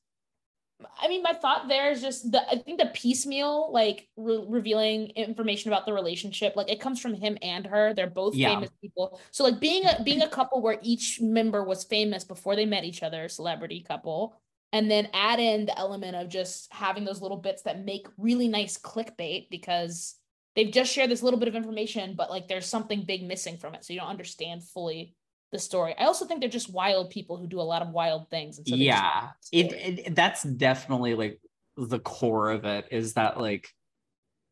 [0.99, 5.08] I mean, my thought there is just the I think the piecemeal like re- revealing
[5.10, 7.93] information about the relationship, like it comes from him and her.
[7.93, 8.53] They're both yeah.
[8.53, 9.19] famous people.
[9.32, 12.84] So like being a being a couple where each member was famous before they met
[12.84, 14.39] each other, celebrity couple,
[14.71, 18.47] and then add in the element of just having those little bits that make really
[18.47, 20.15] nice clickbait because
[20.56, 23.73] they've just shared this little bit of information, but like there's something big missing from
[23.73, 25.15] it, so you don't understand fully
[25.52, 25.96] the story.
[25.98, 28.58] I also think they're just wild people who do a lot of wild things.
[28.58, 31.40] And so yeah, it, it that's definitely like
[31.78, 33.70] the core of it is that like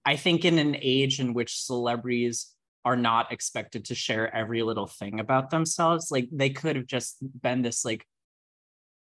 [0.06, 2.52] I think in an age in which celebrities
[2.86, 7.18] are not expected to share every little thing about themselves, like they could have just
[7.42, 8.06] been this like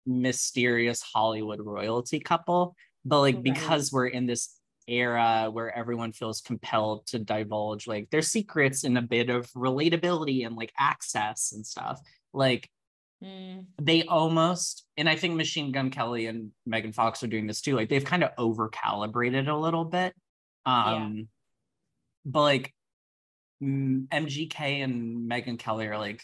[0.07, 2.75] mysterious Hollywood royalty couple.
[3.05, 3.45] But like right.
[3.45, 8.97] because we're in this era where everyone feels compelled to divulge like their secrets in
[8.97, 12.01] a bit of relatability and like access and stuff
[12.33, 12.69] like
[13.23, 13.65] mm.
[13.81, 17.75] they almost and i think machine gun kelly and megan fox are doing this too
[17.75, 20.15] like they've kind of over calibrated a little bit
[20.67, 21.23] um yeah.
[22.27, 22.75] but like
[23.63, 26.23] mgk and megan kelly are like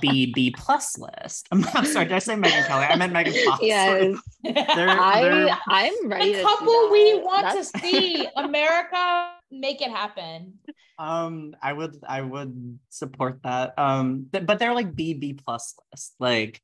[0.00, 1.48] B B plus list.
[1.50, 2.84] I'm, I'm, sorry, did I say Megan Kelly?
[2.84, 3.60] I meant Megan Fox.
[3.62, 6.34] Yes, they're, I I'm ready.
[6.34, 7.72] The couple we want That's...
[7.72, 10.54] to see America make it happen.
[10.98, 13.78] Um, I would I would support that.
[13.78, 16.14] Um, th- but they're like B B plus list.
[16.18, 16.60] Like,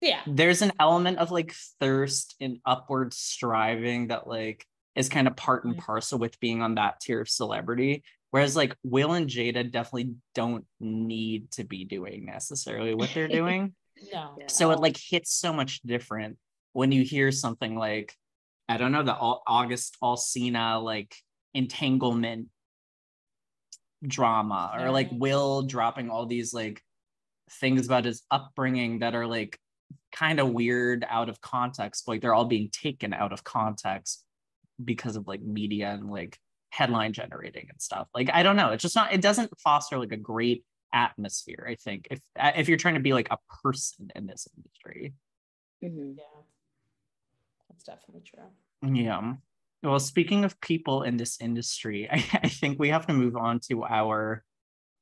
[0.00, 5.36] yeah, there's an element of like thirst and upward striving that like is kind of
[5.36, 5.82] part and mm-hmm.
[5.82, 10.64] parcel with being on that tier of celebrity Whereas like Will and Jada definitely don't
[10.80, 13.74] need to be doing necessarily what they're doing.
[14.12, 14.36] no.
[14.48, 16.36] So it like hits so much different
[16.72, 18.14] when you hear something like,
[18.68, 21.16] I don't know, the August Alsina like
[21.54, 22.48] entanglement
[24.06, 26.82] drama or like Will dropping all these like
[27.50, 29.58] things about his upbringing that are like
[30.12, 32.08] kind of weird out of context.
[32.08, 34.24] Like they're all being taken out of context
[34.82, 36.38] because of like media and like
[36.70, 38.08] headline generating and stuff.
[38.14, 39.12] Like I don't know, it's just not.
[39.12, 41.66] It doesn't foster like a great atmosphere.
[41.68, 45.14] I think if if you're trying to be like a person in this industry.
[45.84, 46.12] Mm-hmm.
[46.16, 46.42] Yeah,
[47.68, 48.44] that's definitely true.
[48.82, 49.34] Yeah.
[49.82, 53.60] Well, speaking of people in this industry, I, I think we have to move on
[53.68, 54.42] to our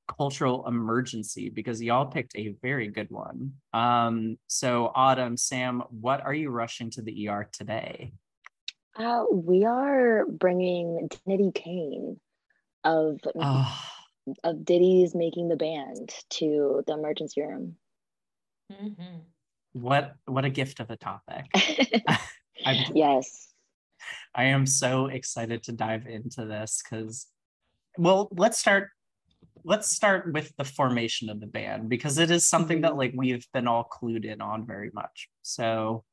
[0.07, 3.55] cultural emergency because y'all picked a very good one.
[3.73, 8.13] Um, so Autumn, Sam, what are you rushing to the ER today?
[8.97, 12.21] Uh, we are bringing Danity Kane
[12.85, 13.81] of oh.
[14.45, 17.77] of Diddy's making the band to the emergency room.
[18.71, 19.19] Mm-hmm.
[19.73, 21.47] What what a gift of a topic!
[22.95, 23.49] yes,
[24.35, 27.27] I am so excited to dive into this because,
[27.99, 28.91] well, let's start.
[29.65, 32.83] Let's start with the formation of the band because it is something mm-hmm.
[32.83, 35.29] that like we've been all clued in on very much.
[35.43, 36.05] So,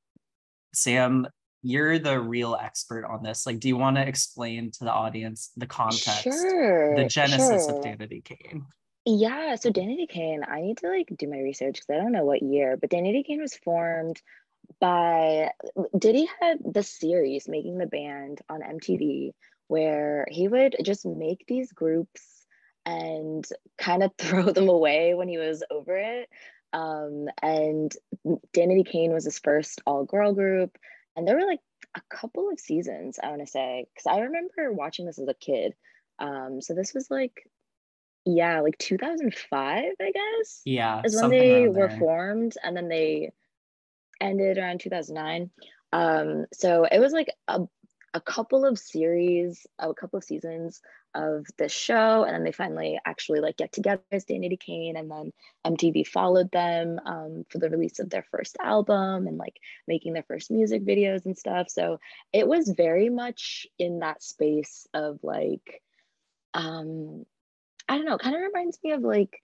[0.73, 1.27] Sam,
[1.63, 3.45] you're the real expert on this.
[3.45, 7.77] Like, do you want to explain to the audience the context, sure, the genesis sure.
[7.77, 8.65] of Danity Kane?
[9.05, 12.25] Yeah, so Danity Kane, I need to like do my research because I don't know
[12.25, 14.21] what year, but Danity Kane was formed
[14.79, 15.49] by
[15.97, 19.31] Diddy had the series making the band on MTV
[19.67, 22.45] where he would just make these groups
[22.85, 23.45] and
[23.77, 26.29] kind of throw them away when he was over it.
[26.73, 27.91] Um, and
[28.55, 30.77] Danity Kane was his first all girl group
[31.15, 31.59] and there were like
[31.95, 35.33] a couple of seasons i want to say because i remember watching this as a
[35.33, 35.73] kid.
[36.19, 37.47] Um so this was like
[38.25, 43.31] yeah like 2005 i guess yeah is when they were formed and then they
[44.19, 45.49] ended around 2009
[45.91, 47.61] um so it was like a,
[48.13, 50.81] a couple of series a couple of seasons
[51.13, 55.09] of the show and then they finally actually like get together as Danity Kane and
[55.09, 55.33] then
[55.65, 60.23] MTV followed them um, for the release of their first album and like making their
[60.23, 61.69] first music videos and stuff.
[61.69, 61.99] So
[62.33, 65.81] it was very much in that space of like
[66.53, 67.25] um
[67.87, 69.41] I don't know kind of reminds me of like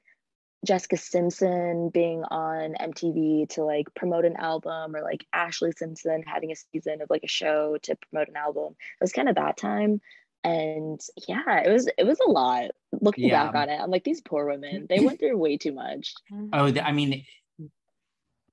[0.65, 6.51] Jessica Simpson being on MTV to like promote an album or like Ashlee Simpson having
[6.51, 8.76] a season of like a show to promote an album.
[8.99, 10.01] It was kind of that time
[10.47, 12.71] and yeah it was it was a lot
[13.01, 13.45] looking yeah.
[13.45, 13.79] back on it.
[13.79, 16.13] I'm like these poor women they went through way too much.
[16.53, 17.25] Oh i mean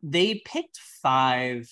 [0.02, 1.68] they picked five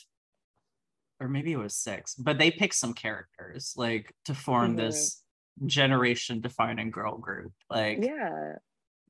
[1.21, 4.87] or maybe it was six but they picked some characters like to form mm-hmm.
[4.87, 5.23] this
[5.67, 8.55] generation defining girl group like yeah.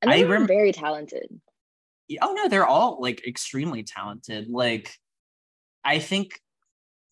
[0.01, 1.29] And they I were rem- very talented.
[2.21, 4.49] oh no they're all like extremely talented.
[4.49, 4.95] Like
[5.85, 6.41] i think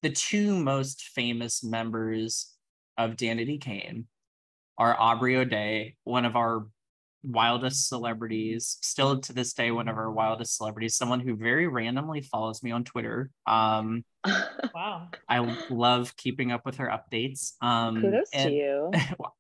[0.03, 2.57] the two most famous members
[2.99, 4.07] of Danity Kane
[4.81, 6.67] our Aubrey O'Day, one of our
[7.23, 12.23] wildest celebrities, still to this day, one of our wildest celebrities, someone who very randomly
[12.23, 13.31] follows me on Twitter.
[13.47, 14.07] Um,
[14.75, 15.09] wow.
[15.29, 17.53] I love keeping up with her updates.
[17.61, 18.91] Um, Kudos and, to you.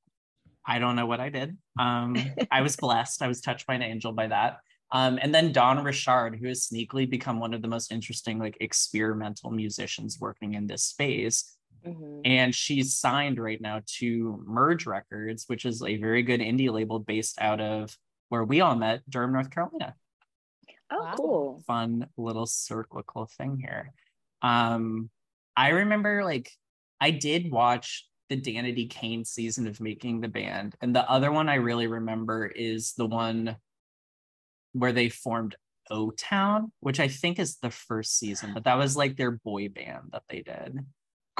[0.66, 1.56] I don't know what I did.
[1.78, 2.16] Um,
[2.50, 3.22] I was blessed.
[3.22, 4.58] I was touched by an angel by that.
[4.92, 8.58] Um, and then Dawn Richard, who has sneakily become one of the most interesting, like
[8.60, 11.56] experimental musicians working in this space.
[11.86, 12.20] Mm-hmm.
[12.24, 16.98] And she's signed right now to Merge Records, which is a very good indie label
[16.98, 17.96] based out of
[18.28, 19.94] where we all met, Durham, North Carolina.
[20.90, 21.14] Oh, wow.
[21.16, 21.62] cool.
[21.66, 23.92] Fun little cyclical thing here.
[24.42, 25.10] Um,
[25.56, 26.50] I remember like
[27.00, 30.74] I did watch the Danity Kane season of making the band.
[30.80, 33.56] And the other one I really remember is the one
[34.72, 35.56] where they formed
[35.90, 39.68] O Town, which I think is the first season, but that was like their boy
[39.68, 40.78] band that they did.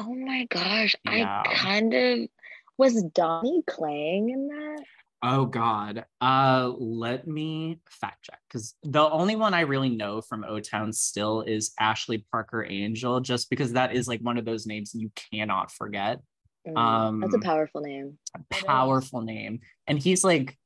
[0.03, 0.97] Oh my gosh.
[1.05, 1.43] Yeah.
[1.45, 2.21] I kind of
[2.79, 4.85] was Donnie Klang in that?
[5.23, 6.07] Oh god.
[6.23, 10.95] Uh let me fact check because the only one I really know from O Town
[10.95, 15.11] still is Ashley Parker Angel, just because that is like one of those names you
[15.31, 16.23] cannot forget.
[16.67, 18.17] Mm, um that's a powerful name.
[18.49, 19.61] Powerful name.
[19.87, 20.57] And he's like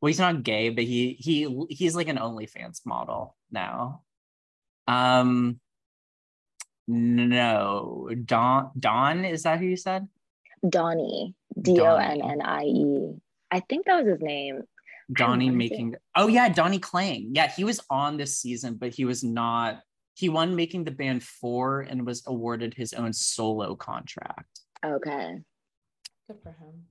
[0.00, 4.02] well, he's not gay, but he he he's like an OnlyFans model now.
[4.86, 5.58] Um
[6.88, 10.08] no, Don Don is that who you said?
[10.68, 13.14] Donnie, D O N N I E.
[13.50, 14.62] I think that was his name.
[15.12, 15.96] Donnie making.
[16.14, 17.30] Oh yeah, Donnie Klang.
[17.32, 19.80] Yeah, he was on this season, but he was not.
[20.14, 24.60] He won making the band four and was awarded his own solo contract.
[24.84, 25.42] Okay.
[26.26, 26.86] Good for him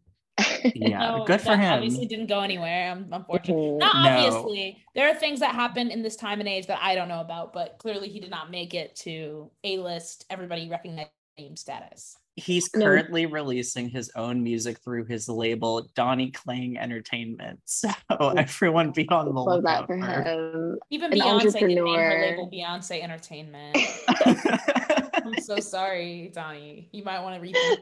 [0.76, 1.74] yeah, no, good for him.
[1.74, 2.92] Obviously, didn't go anywhere.
[2.92, 3.56] Um, I'm unfortunate.
[3.56, 3.78] Mm-hmm.
[3.78, 4.10] Not no.
[4.10, 4.84] obviously.
[4.94, 7.54] There are things that happen in this time and age that I don't know about,
[7.54, 10.26] but clearly he did not make it to a list.
[10.30, 11.08] Everybody recognize
[11.38, 12.18] name status.
[12.38, 13.32] He's currently no.
[13.32, 17.60] releasing his own music through his label Donnie Klang Entertainment.
[17.66, 18.38] So mm.
[18.38, 19.48] everyone be on the lookout.
[19.48, 20.80] Love that for him.
[20.90, 23.78] Even An Beyonce can name her label Beyonce Entertainment.
[25.26, 26.90] I'm so sorry, Donnie.
[26.92, 27.80] You might want to repeat.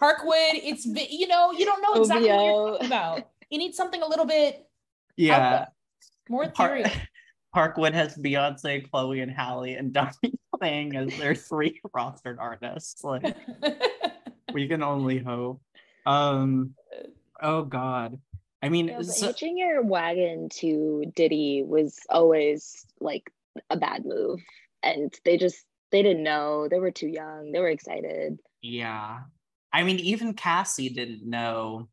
[0.00, 2.36] Parkwood, it's you know, you don't know exactly OVO.
[2.36, 3.28] what you're talking about.
[3.50, 4.66] You need something a little bit
[5.16, 5.66] yeah
[6.28, 6.84] more theory.
[7.54, 13.02] Parkwood has Beyonce, Chloe, and Halle, and Donnie Klang as their three rostered artists.
[13.02, 13.34] Like
[14.52, 15.62] we can only hope.
[16.04, 16.74] Um
[17.40, 18.18] oh god.
[18.62, 23.32] I mean yeah, so- hitching your wagon to Diddy was always like
[23.70, 24.40] a bad move.
[24.82, 26.68] And they just they didn't know.
[26.68, 27.52] They were too young.
[27.52, 28.38] They were excited.
[28.62, 29.20] Yeah.
[29.72, 31.88] I mean, even Cassie didn't know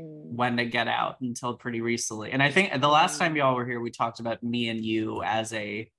[0.00, 0.32] mm.
[0.32, 2.32] when to get out until pretty recently.
[2.32, 3.38] And I think the last time mm.
[3.38, 5.90] y'all were here, we talked about me and you as a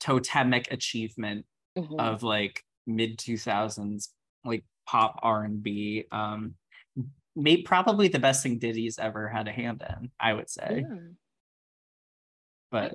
[0.00, 1.46] totemic achievement
[1.76, 1.98] mm-hmm.
[1.98, 4.08] of like mid 2000s,
[4.44, 6.04] like pop R&B.
[6.10, 6.54] Um,
[7.34, 10.84] made probably the best thing Diddy's ever had a hand in, I would say.
[10.88, 10.96] Yeah.
[12.70, 12.94] But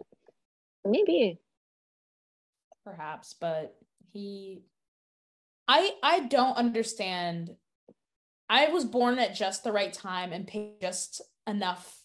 [0.85, 1.39] maybe
[2.87, 3.75] perhaps, but
[4.13, 4.63] he
[5.67, 7.55] I I don't understand.
[8.49, 12.01] I was born at just the right time and paid just enough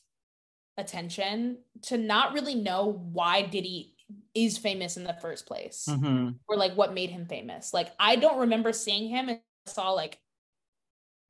[0.76, 3.94] attention to not really know why Diddy
[4.34, 6.30] is famous in the first place mm-hmm.
[6.48, 7.72] or like what made him famous.
[7.72, 10.18] Like I don't remember seeing him and saw like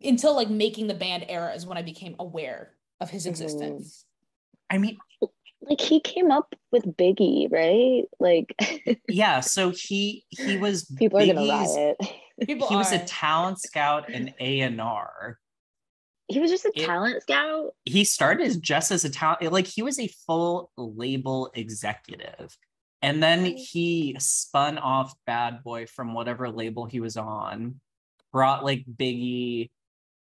[0.02, 3.32] until like making the band era is when I became aware of his mm-hmm.
[3.32, 4.06] existence.
[4.70, 4.96] I mean,
[5.62, 8.04] like he came up with Biggie, right?
[8.18, 8.54] Like
[9.08, 11.96] yeah, so he he was people Biggie's, are gonna riot.
[12.46, 12.78] People he are.
[12.78, 15.38] was a talent scout and A and R.
[16.26, 17.74] He was just a it, talent scout.
[17.84, 22.56] He started just as a talent, like he was a full label executive.
[23.00, 27.80] And then he spun off Bad Boy from whatever label he was on,
[28.32, 29.70] brought like Biggie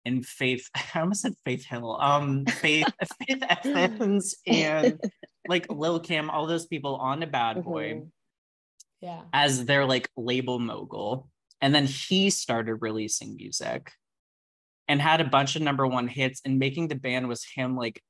[0.08, 0.68] and Faith.
[0.94, 1.96] I almost said Faith Hill.
[2.00, 2.88] Um, Faith
[3.26, 4.98] Faith Evans and
[5.46, 7.92] like Lil Kim, all those people on a Bad Boy.
[7.92, 8.06] Mm-hmm.
[9.00, 9.20] Yeah.
[9.32, 11.28] As their like label mogul.
[11.60, 13.92] And then he started releasing music
[14.88, 16.40] and had a bunch of number one hits.
[16.44, 18.02] And making the band was him like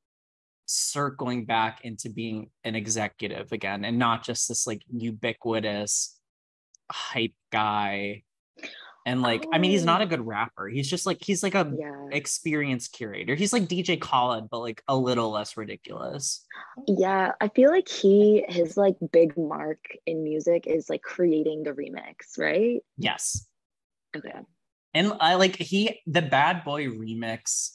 [0.67, 6.19] circling back into being an executive again and not just this like ubiquitous
[6.91, 8.23] hype guy
[9.09, 9.51] and like oh.
[9.55, 10.07] i mean he's not a oh.
[10.07, 12.07] good rapper he's just like he's like a yeah.
[12.13, 16.45] experienced curator he's like dj khaled but like a little less ridiculous
[16.87, 21.73] yeah i feel like he his like big mark in music is like creating the
[21.73, 23.47] remix right yes
[24.15, 24.41] okay
[24.93, 27.71] and i like he the bad boy remix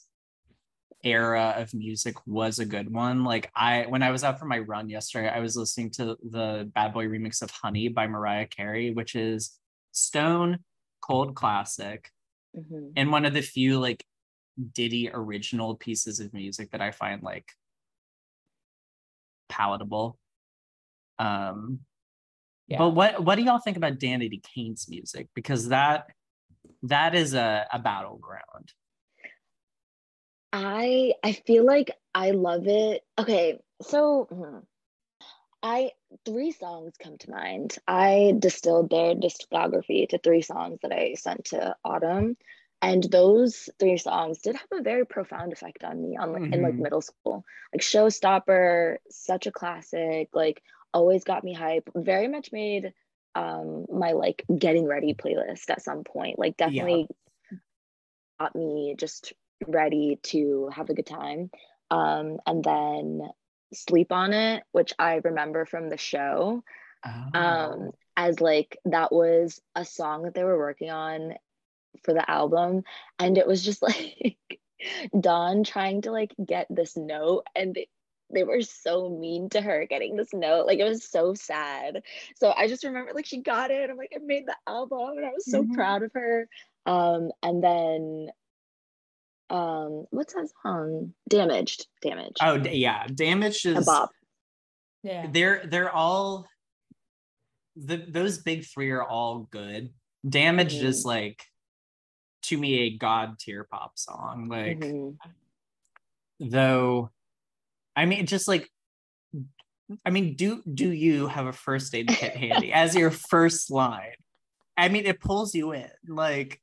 [1.03, 4.59] era of music was a good one like i when i was out for my
[4.59, 8.91] run yesterday i was listening to the bad boy remix of honey by mariah carey
[8.93, 9.59] which is
[9.91, 10.59] stone
[11.03, 12.11] cold classic
[12.57, 12.89] mm-hmm.
[12.95, 14.05] and one of the few like
[14.73, 17.51] Diddy original pieces of music that I find like
[19.49, 20.17] palatable.
[21.19, 21.79] Um
[22.67, 22.77] yeah.
[22.77, 25.27] but what what do y'all think about Danity Kane's music?
[25.35, 26.07] Because that
[26.83, 28.73] that is a, a battleground.
[30.51, 33.01] I I feel like I love it.
[33.19, 34.59] Okay, so hmm,
[35.61, 35.91] I
[36.25, 37.77] three songs come to mind.
[37.87, 42.37] I distilled their discography to three songs that I sent to Autumn,
[42.81, 46.53] and those three songs did have a very profound effect on me on like mm-hmm.
[46.53, 47.45] in like middle school.
[47.73, 50.29] Like Showstopper, such a classic.
[50.33, 50.61] Like
[50.93, 51.89] always got me hype.
[51.95, 52.93] Very much made
[53.35, 56.37] um my like getting ready playlist at some point.
[56.37, 57.07] Like definitely
[57.51, 57.57] yeah.
[58.39, 59.33] got me just
[59.67, 61.49] ready to have a good time.
[61.89, 63.21] Um, and then
[63.73, 66.63] sleep on it, which I remember from the show.
[67.03, 67.39] Um, oh.
[67.39, 71.33] Um, as like that was a song that they were working on
[72.03, 72.83] for the album.
[73.19, 74.37] And it was just like
[75.19, 77.87] Dawn trying to like get this note and they,
[78.33, 80.65] they were so mean to her getting this note.
[80.65, 82.01] Like it was so sad.
[82.37, 83.89] So I just remember like she got it.
[83.89, 85.73] I'm like, I made the album and I was so mm-hmm.
[85.73, 86.47] proud of her.
[86.85, 88.29] Um, and then
[89.53, 91.13] um what's that song?
[91.29, 91.87] Damaged.
[92.01, 92.37] Damaged.
[92.41, 93.05] Oh yeah.
[93.07, 94.09] Damaged is bob.
[95.03, 95.27] Yeah.
[95.31, 96.47] They're they're all
[97.75, 99.91] the those big three are all good.
[100.27, 100.87] Damaged mm-hmm.
[100.87, 101.43] is like
[102.43, 104.47] to me a god tier pop song.
[104.49, 106.49] Like mm-hmm.
[106.49, 107.11] though
[107.95, 108.67] i mean just like
[110.03, 112.73] i mean do do you have a first aid kit handy?
[112.73, 114.15] As your first line.
[114.75, 115.91] I mean it pulls you in.
[116.07, 116.59] Like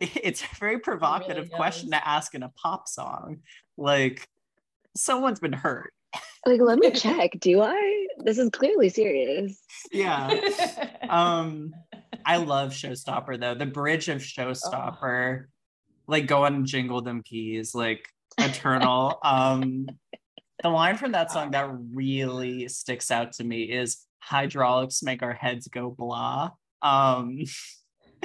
[0.00, 3.38] it's a very provocative really question to ask in a pop song.
[3.76, 4.28] Like,
[4.96, 5.92] someone's been hurt.
[6.46, 7.32] Like, let me check.
[7.40, 8.06] Do I?
[8.18, 9.60] This is clearly serious.
[9.92, 10.38] Yeah.
[11.08, 11.74] um,
[12.24, 13.54] I love Showstopper though.
[13.54, 15.46] The bridge of Showstopper, oh.
[16.06, 19.18] like go on jingle them keys, like eternal.
[19.22, 19.86] um,
[20.62, 25.34] the line from that song that really sticks out to me is hydraulics make our
[25.34, 26.50] heads go blah.
[26.80, 27.44] Um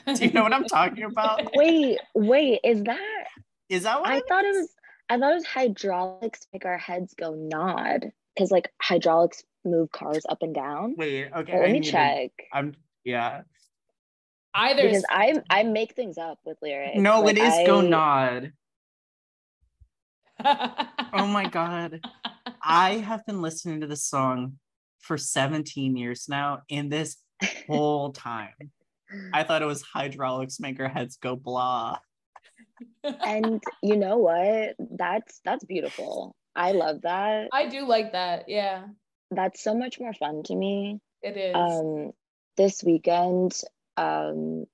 [0.15, 1.55] Do you know what I'm talking about?
[1.55, 3.27] Wait, wait, is that
[3.69, 4.69] is that what I thought it was?
[5.09, 10.25] I thought it was hydraulics make our heads go nod because like hydraulics move cars
[10.29, 10.95] up and down.
[10.97, 11.53] Wait, okay.
[11.53, 12.31] Well, let me check.
[12.37, 13.41] To, I'm yeah.
[14.53, 16.97] Either because I I make things up with lyrics.
[16.97, 17.65] No, like, it is I...
[17.65, 18.53] go nod.
[20.45, 22.01] oh my god.
[22.63, 24.59] I have been listening to this song
[24.99, 27.17] for 17 years now, and this
[27.67, 28.71] whole time
[29.33, 31.97] I thought it was hydraulics make our heads go blah.
[33.03, 34.75] and you know what?
[34.79, 36.35] That's that's beautiful.
[36.55, 37.49] I love that.
[37.53, 38.45] I do like that.
[38.47, 38.85] Yeah.
[39.31, 40.99] That's so much more fun to me.
[41.21, 41.55] It is.
[41.55, 42.11] Um
[42.57, 43.59] this weekend,
[43.97, 44.65] um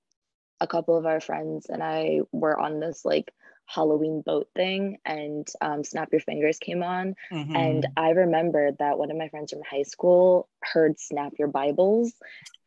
[0.61, 3.31] a couple of our friends and I were on this like
[3.67, 7.15] Halloween boat thing and um, Snap Your Fingers came on.
[7.31, 7.55] Mm-hmm.
[7.55, 12.13] And I remember that one of my friends from high school heard Snap Your Bibles.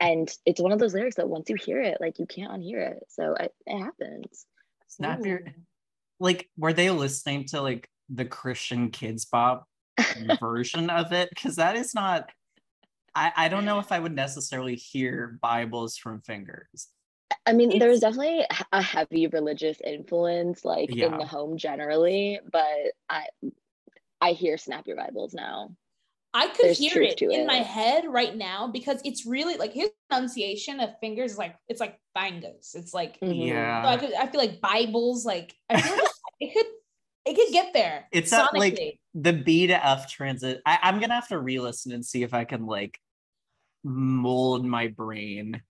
[0.01, 2.93] And it's one of those lyrics that once you hear it, like you can't unhear
[2.93, 3.05] it.
[3.09, 4.47] So it, it happens.
[4.89, 5.29] Snap Ooh.
[5.29, 5.41] Your,
[6.21, 9.67] like, were they listening to like the Christian Kidz Bop
[10.41, 11.29] version of it?
[11.31, 12.31] Because that is not.
[13.15, 16.89] I, I don't know if I would necessarily hear Bibles from fingers.
[17.47, 21.07] I mean, it's, there's definitely a heavy religious influence, like yeah.
[21.07, 23.27] in the home generally, but I
[24.21, 25.71] I hear Snap Your Bibles now.
[26.35, 27.47] I could there's hear it in it.
[27.47, 31.81] my head right now because it's really like his pronunciation of fingers is like it's
[31.81, 32.73] like fingers.
[32.75, 33.33] It's like mm-hmm.
[33.33, 33.83] yeah.
[33.83, 36.07] So I could I feel like Bibles like I feel like
[36.41, 36.67] it could
[37.25, 38.09] it could get there.
[38.13, 40.61] It's not like the B to F transit.
[40.67, 42.99] I, I'm gonna have to re-listen and see if I can like
[43.83, 45.63] mold my brain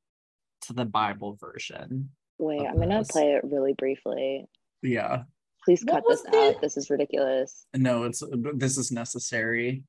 [0.69, 2.11] to the Bible version.
[2.39, 4.47] Wait, I'm gonna play it really briefly.
[4.83, 5.23] Yeah.
[5.65, 6.61] Please cut this out.
[6.61, 7.67] This is ridiculous.
[7.75, 8.23] No, it's
[8.55, 9.83] this is necessary.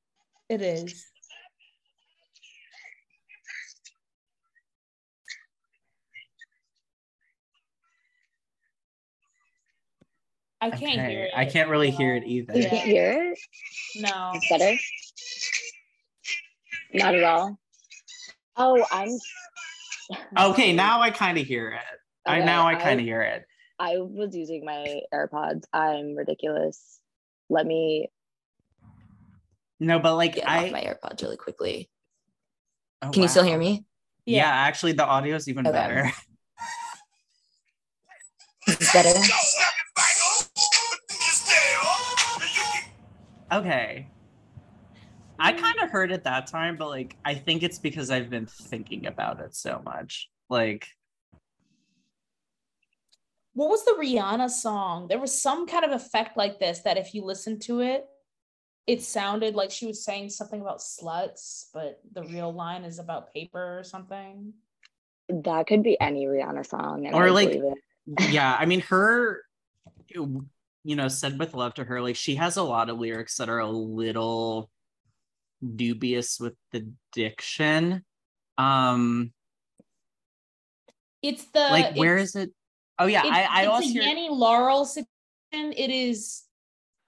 [0.48, 1.06] It is.
[10.62, 11.10] I can't okay.
[11.10, 11.30] hear it.
[11.34, 12.54] I can't really hear it either.
[12.54, 13.38] You can't hear it?
[13.96, 14.32] No.
[14.34, 14.76] It's better?
[16.92, 17.58] Not at all.
[18.56, 19.08] Oh, I'm
[20.38, 22.28] okay, now I kind of hear it.
[22.28, 23.44] Okay, I now I kind of hear it.
[23.78, 25.64] I was using my AirPods.
[25.72, 27.00] I'm ridiculous.
[27.48, 28.10] Let me.
[29.78, 31.90] No, but like get I off my AirPods really quickly.
[33.02, 33.24] Oh, Can wow.
[33.24, 33.86] you still hear me?
[34.26, 34.42] Yeah.
[34.42, 35.72] yeah, actually, the audio is even okay.
[35.72, 36.12] better.
[38.92, 39.18] Better?
[43.52, 44.08] okay.
[45.40, 48.46] I kind of heard it that time, but like I think it's because I've been
[48.46, 50.28] thinking about it so much.
[50.48, 50.86] Like
[53.54, 55.08] what was the Rihanna song?
[55.08, 58.06] There was some kind of effect like this that if you listen to it,
[58.86, 63.32] it sounded like she was saying something about sluts, but the real line is about
[63.32, 64.52] paper or something.
[65.28, 67.06] That could be any Rihanna song.
[67.12, 67.60] or I like,
[68.30, 69.42] yeah, I mean, her,
[70.08, 70.46] you
[70.84, 73.60] know, said with love to her, like she has a lot of lyrics that are
[73.60, 74.70] a little
[75.64, 78.04] dubious with the diction.
[78.58, 79.32] Um,
[81.22, 82.50] it's the like where is it?
[82.98, 85.08] Oh yeah, I I also hear Yanny Laurel situation.
[85.52, 86.42] It is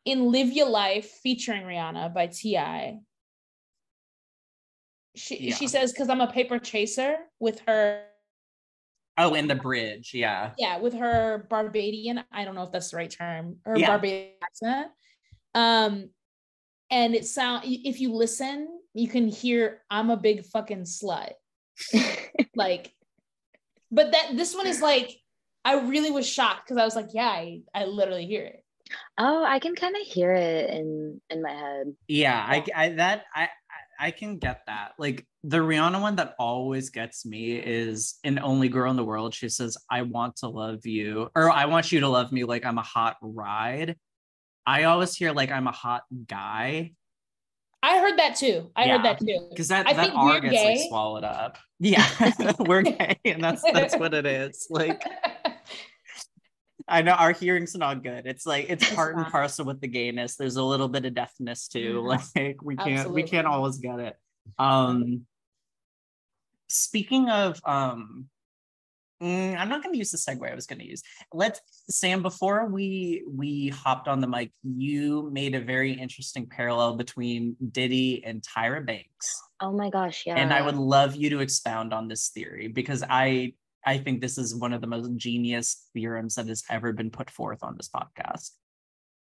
[0.04, 2.98] in Live Your Life featuring Rihanna by T.I.
[5.14, 5.54] She yeah.
[5.54, 8.04] she says, because I'm a paper chaser with her.
[9.18, 10.52] Oh, in the bridge, yeah.
[10.58, 12.24] Yeah, with her Barbadian.
[12.32, 13.56] I don't know if that's the right term.
[13.64, 13.88] Her yeah.
[13.88, 14.90] Barbadian accent.
[15.54, 16.10] Um,
[16.92, 21.32] and it sound if you listen, you can hear I'm a big fucking slut.
[22.54, 22.92] like,
[23.90, 25.10] but that this one is like,
[25.64, 28.64] I really was shocked because I was like, yeah, I, I literally hear it.
[29.16, 31.94] Oh, I can kind of hear it in in my head.
[32.08, 33.48] Yeah, I, I that I
[33.98, 34.92] I can get that.
[34.98, 39.32] Like the Rihanna one that always gets me is an only girl in the world.
[39.32, 42.66] She says, "I want to love you," or "I want you to love me like
[42.66, 43.96] I'm a hot ride."
[44.66, 46.92] I always hear like I'm a hot guy.
[47.82, 48.70] I heard that too.
[48.76, 48.96] I yeah.
[48.96, 49.46] heard that too.
[49.50, 50.76] Because that, I that R gets gay.
[50.76, 51.58] like swallowed up.
[51.80, 52.06] Yeah,
[52.60, 54.68] we're gay, and that's that's what it is.
[54.70, 55.02] Like
[56.88, 58.26] I know our hearing's not good.
[58.26, 60.36] It's like it's part and parcel with the gayness.
[60.36, 62.00] There's a little bit of deafness too.
[62.34, 63.22] Like we can't Absolutely.
[63.22, 64.16] we can't always get it.
[64.58, 65.26] Um
[66.68, 68.28] speaking of um
[69.22, 71.02] mm, I'm not going to use the segue I was going to use.
[71.32, 76.96] Let's Sam before we we hopped on the mic, you made a very interesting parallel
[76.96, 79.40] between Diddy and Tyra Banks.
[79.60, 80.36] Oh my gosh, yeah.
[80.36, 83.54] And I would love you to expound on this theory because I
[83.84, 87.30] I think this is one of the most genius theorems that has ever been put
[87.30, 88.50] forth on this podcast.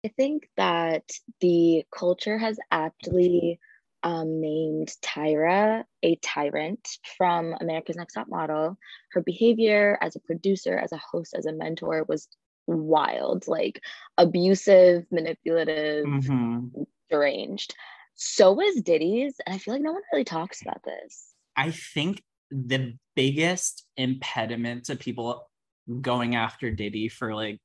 [0.06, 1.10] I think that
[1.40, 3.60] the culture has aptly
[4.04, 6.88] um, named Tyra a tyrant
[7.18, 8.78] from America's Next Top Model.
[9.12, 12.28] Her behavior as a producer, as a host, as a mentor was
[12.68, 13.82] wild, like
[14.18, 16.84] abusive, manipulative, mm-hmm.
[17.10, 17.74] deranged.
[18.16, 19.36] So was Diddy's.
[19.46, 21.34] And I feel like no one really talks about this.
[21.56, 25.50] I think the biggest impediment to people
[26.02, 27.60] going after Diddy for like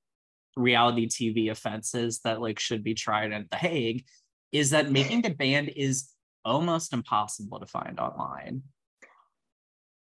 [0.56, 4.04] reality TV offenses that like should be tried at The Hague
[4.52, 6.08] is that making the band is
[6.44, 8.62] almost impossible to find online.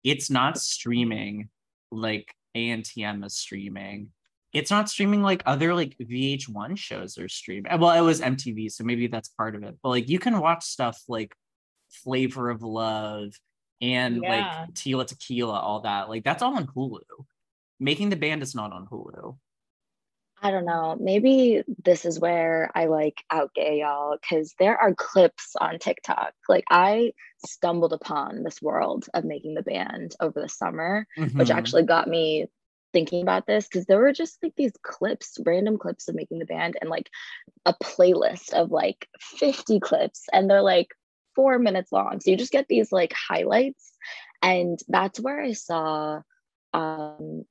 [0.04, 1.50] It's not streaming
[1.92, 4.10] like ANTM is streaming.
[4.54, 7.80] It's not streaming like other like VH1 shows are streaming.
[7.80, 9.78] Well, it was MTV, so maybe that's part of it.
[9.82, 11.34] But like you can watch stuff like
[11.90, 13.34] Flavor of Love
[13.82, 14.30] and yeah.
[14.30, 16.10] like Tila Tequila, all that.
[16.10, 17.02] Like that's all on Hulu.
[17.80, 19.38] Making the band is not on Hulu.
[20.44, 20.98] I don't know.
[21.00, 26.34] Maybe this is where I like out gay y'all because there are clips on TikTok.
[26.50, 27.14] Like I
[27.46, 31.38] stumbled upon this world of making the band over the summer, mm-hmm.
[31.38, 32.48] which actually got me
[32.92, 36.46] thinking about this because there were just like these clips, random clips of making the
[36.46, 37.10] band and like
[37.66, 40.26] a playlist of like 50 clips.
[40.34, 40.90] And they're like
[41.36, 42.20] four minutes long.
[42.20, 43.92] So you just get these like highlights.
[44.42, 46.22] And that's where I saw
[46.74, 47.46] um,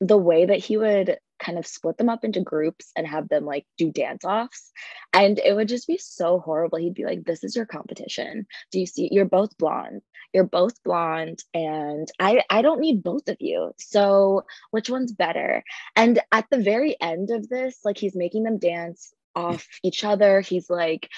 [0.00, 3.44] the way that he would kind of split them up into groups and have them
[3.44, 4.70] like do dance offs.
[5.12, 6.78] And it would just be so horrible.
[6.78, 8.46] He'd be like, This is your competition.
[8.70, 9.08] Do you see?
[9.10, 10.02] You're both blonde.
[10.32, 11.42] You're both blonde.
[11.54, 13.72] And I, I don't need both of you.
[13.78, 15.64] So which one's better?
[15.96, 20.40] And at the very end of this, like he's making them dance off each other.
[20.40, 21.08] He's like,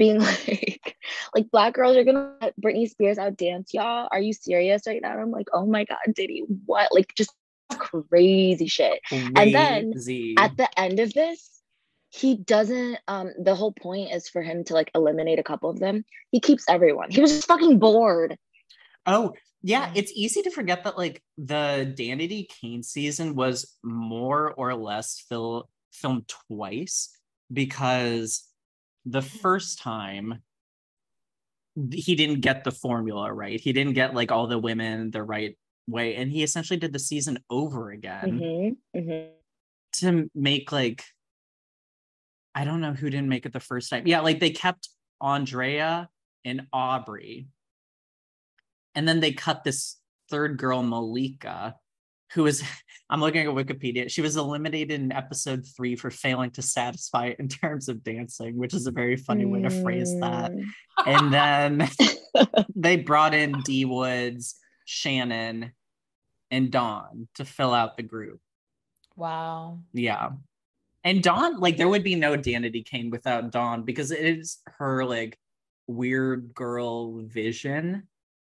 [0.00, 0.18] being
[0.48, 0.96] like,
[1.34, 4.08] like black girls are gonna let Britney Spears out dance y'all.
[4.10, 5.18] Are you serious right now?
[5.18, 6.88] I'm like, oh my god, Diddy, what?
[6.90, 7.34] Like just
[7.78, 9.00] crazy shit.
[9.08, 9.32] Crazy.
[9.36, 9.94] And then
[10.38, 11.62] at the end of this,
[12.10, 12.98] he doesn't.
[13.08, 16.04] Um, the whole point is for him to like eliminate a couple of them.
[16.32, 17.10] He keeps everyone.
[17.10, 18.36] He was just fucking bored.
[19.06, 24.74] Oh yeah, it's easy to forget that like the Danity Kane season was more or
[24.74, 27.10] less fil- filmed twice
[27.52, 28.46] because
[29.04, 30.42] the first time
[31.92, 33.60] he didn't get the formula right.
[33.60, 35.56] He didn't get like all the women the right
[35.88, 36.16] way.
[36.16, 39.30] And he essentially did the season over again mm-hmm, mm-hmm.
[40.00, 41.04] to make like,
[42.54, 44.06] I don't know who didn't make it the first time.
[44.06, 44.88] Yeah, like they kept
[45.22, 46.08] Aundrea
[46.44, 47.48] and Aubrey.
[48.94, 49.96] And then they cut this
[50.30, 51.76] third girl, Malika,
[52.32, 52.62] who was
[53.10, 54.08] I'm looking at Wikipedia.
[54.08, 58.72] She was eliminated in episode three for failing to satisfy in terms of dancing, which
[58.72, 60.52] is a very funny way to phrase that.
[60.52, 60.64] Mm.
[61.06, 61.90] And then
[62.76, 64.54] they brought in D Woods,
[64.90, 65.72] Shannon,
[66.50, 68.40] and Dawn to fill out the group.
[69.16, 69.78] Wow.
[69.92, 70.30] Yeah.
[71.04, 75.04] And Dawn, like there would be no Danity Kane without Dawn because it is her
[75.04, 75.38] like
[75.86, 78.08] weird girl vision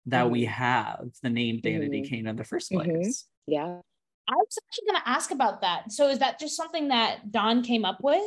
[0.07, 0.33] that mm-hmm.
[0.33, 2.15] we have the name Danity mm-hmm.
[2.15, 2.89] Kane in the first mm-hmm.
[2.89, 3.25] place.
[3.49, 3.53] Mm-hmm.
[3.53, 3.81] Yeah.
[4.29, 5.91] I was actually going to ask about that.
[5.91, 8.23] So is that just something that Dawn came up with?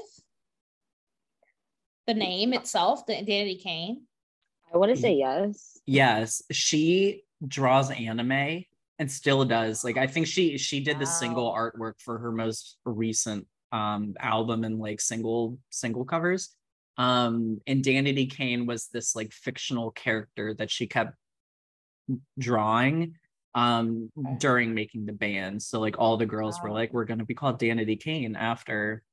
[2.05, 4.01] The name itself, the Danity Kane?
[4.73, 5.79] I want to say yes.
[5.85, 6.41] Yes.
[6.51, 8.65] She draws anime
[8.99, 9.83] and still does.
[9.83, 11.11] Like I think she she did the wow.
[11.11, 16.55] single artwork for her most recent um album and like single single covers.
[16.97, 21.15] Um and Danity Kane was this like fictional character that she kept
[22.37, 23.15] drawing
[23.55, 25.61] um during making the band.
[25.61, 26.69] So like all the girls wow.
[26.69, 29.03] were like, we're gonna be called Danity Kane after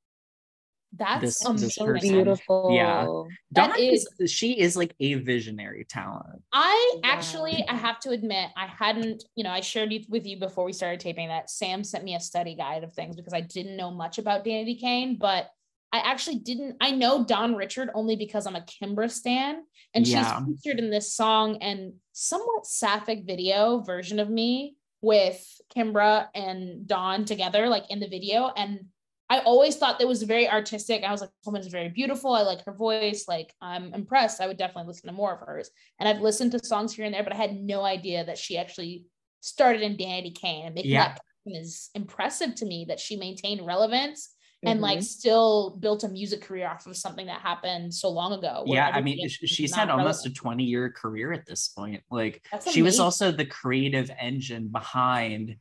[0.92, 2.70] that's this, this beautiful.
[2.72, 3.06] Yeah.
[3.52, 6.42] Dawn is, is, she is like a visionary talent.
[6.52, 7.10] I yeah.
[7.10, 10.72] actually I have to admit I hadn't, you know, I shared with you before we
[10.72, 13.90] started taping that Sam sent me a study guide of things because I didn't know
[13.90, 15.50] much about Danity Kane, but
[15.92, 19.62] I actually didn't I know Dawn Richard only because I'm a Kimbra stan
[19.94, 20.38] and yeah.
[20.38, 26.86] she's featured in this song and somewhat sapphic video version of me with Kimbra and
[26.86, 28.86] Don together like in the video and
[29.30, 31.04] I always thought that was very artistic.
[31.04, 32.34] I was like, woman is very beautiful.
[32.34, 33.26] I like her voice.
[33.28, 34.40] Like, I'm impressed.
[34.40, 35.70] I would definitely listen to more of hers.
[36.00, 38.58] And I've listened to songs here and there, but I had no idea that she
[38.58, 39.06] actually
[39.40, 40.66] started in Danity Kane.
[40.66, 41.14] And making yeah.
[41.14, 44.72] that is impressive to me that she maintained relevance mm-hmm.
[44.72, 45.04] and like mm-hmm.
[45.04, 48.64] still built a music career off of something that happened so long ago.
[48.66, 50.00] Yeah, I mean, she's had relevant.
[50.08, 52.02] almost a 20 year career at this point.
[52.10, 55.54] Like, she was also the creative engine behind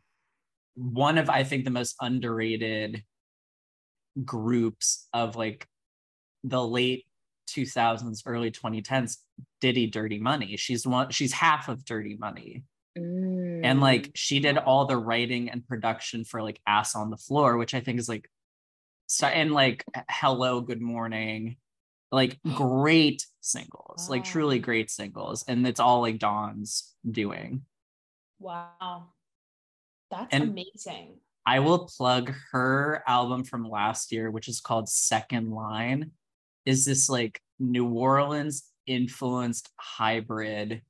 [0.73, 3.03] one of, I think, the most underrated
[4.25, 5.67] groups of like
[6.43, 7.05] the late
[7.49, 9.17] 2000s early 2010s
[9.61, 10.55] diddy dirty money.
[10.57, 12.63] She's one she's half of dirty money.
[12.97, 13.61] Mm.
[13.63, 17.55] and like she did all the writing and production for like ass on the floor
[17.55, 18.27] which i think is like
[19.09, 21.57] so and like hello good morning.
[22.11, 24.15] Like great singles wow.
[24.15, 25.43] like truly great singles.
[25.47, 27.63] And it's all like dawn's doing.
[28.39, 29.07] Wow.
[30.11, 31.17] That's and amazing
[31.49, 36.11] I will plug her album from last year, which is called Second Line.
[36.67, 40.83] Is this like New Orleans influenced hybrid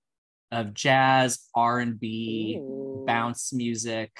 [0.51, 2.60] of jazz, R and B,
[3.07, 4.12] bounce music?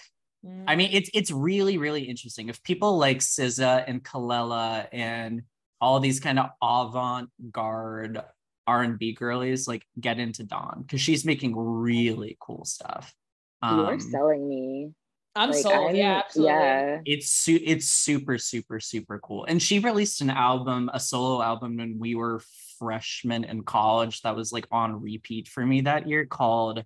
[0.46, 0.64] Mm.
[0.66, 2.48] I mean, it's it's really really interesting.
[2.48, 5.42] If people like SZA and Kelela and
[5.82, 8.24] all these kind of avant-garde
[8.66, 13.14] R&B girlies like get into Dawn because she's making really cool stuff.
[13.62, 14.94] Um, You're selling me.
[15.36, 15.90] I'm like, sold.
[15.90, 16.54] I'm, yeah, absolutely.
[16.54, 17.00] Yeah.
[17.06, 19.46] It's su- it's super super super cool.
[19.46, 22.42] And she released an album, a solo album when we were
[22.80, 26.84] freshmen in college that was like on repeat for me that year called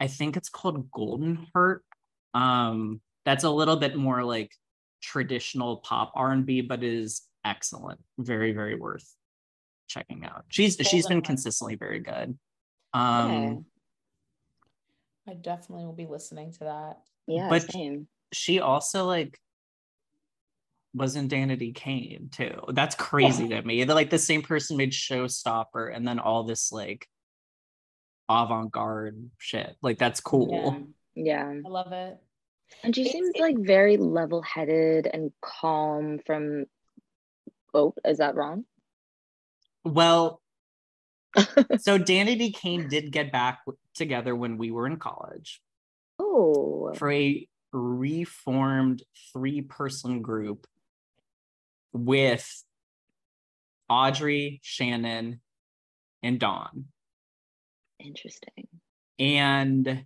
[0.00, 1.84] I think it's called Golden Heart.
[2.34, 4.52] Um that's a little bit more like
[5.02, 8.00] traditional pop R&B but is excellent.
[8.18, 9.08] Very very worth
[9.86, 10.44] checking out.
[10.48, 12.38] She's Golden she's been consistently very good.
[12.92, 13.58] Um okay.
[15.28, 16.98] I definitely will be listening to that.
[17.28, 18.08] Yeah, but same.
[18.32, 19.38] she also like
[20.94, 22.60] was in Danity Kane too.
[22.72, 23.60] That's crazy yeah.
[23.60, 23.84] to me.
[23.84, 27.06] They're like the same person made Showstopper and then all this like
[28.28, 29.76] avant-garde shit.
[29.82, 30.88] Like that's cool.
[31.14, 31.52] Yeah.
[31.52, 31.60] yeah.
[31.64, 32.18] I love it.
[32.82, 36.64] And she it's, seems like very level-headed and calm from
[37.74, 38.64] oh, is that wrong?
[39.84, 40.40] Well,
[41.36, 43.60] so Danity Kane did get back
[43.94, 45.60] together when we were in college.
[46.30, 46.92] Oh.
[46.94, 49.02] For a reformed
[49.32, 50.66] three person group
[51.92, 52.64] with
[53.88, 55.40] Aubrey, Shannon,
[56.22, 56.86] and Dawn.
[57.98, 58.68] Interesting.
[59.18, 60.04] And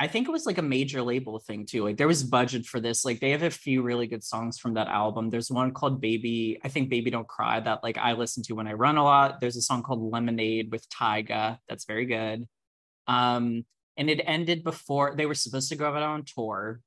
[0.00, 1.82] I think it was like a major label thing too.
[1.84, 3.04] Like there was budget for this.
[3.04, 5.30] Like they have a few really good songs from that album.
[5.30, 8.68] There's one called Baby, I think Baby Don't Cry that like I listen to when
[8.68, 9.40] I run a lot.
[9.40, 12.46] There's a song called Lemonade with Tyga that's very good.
[13.08, 13.64] Um,
[13.98, 16.80] and it ended before they were supposed to go out on tour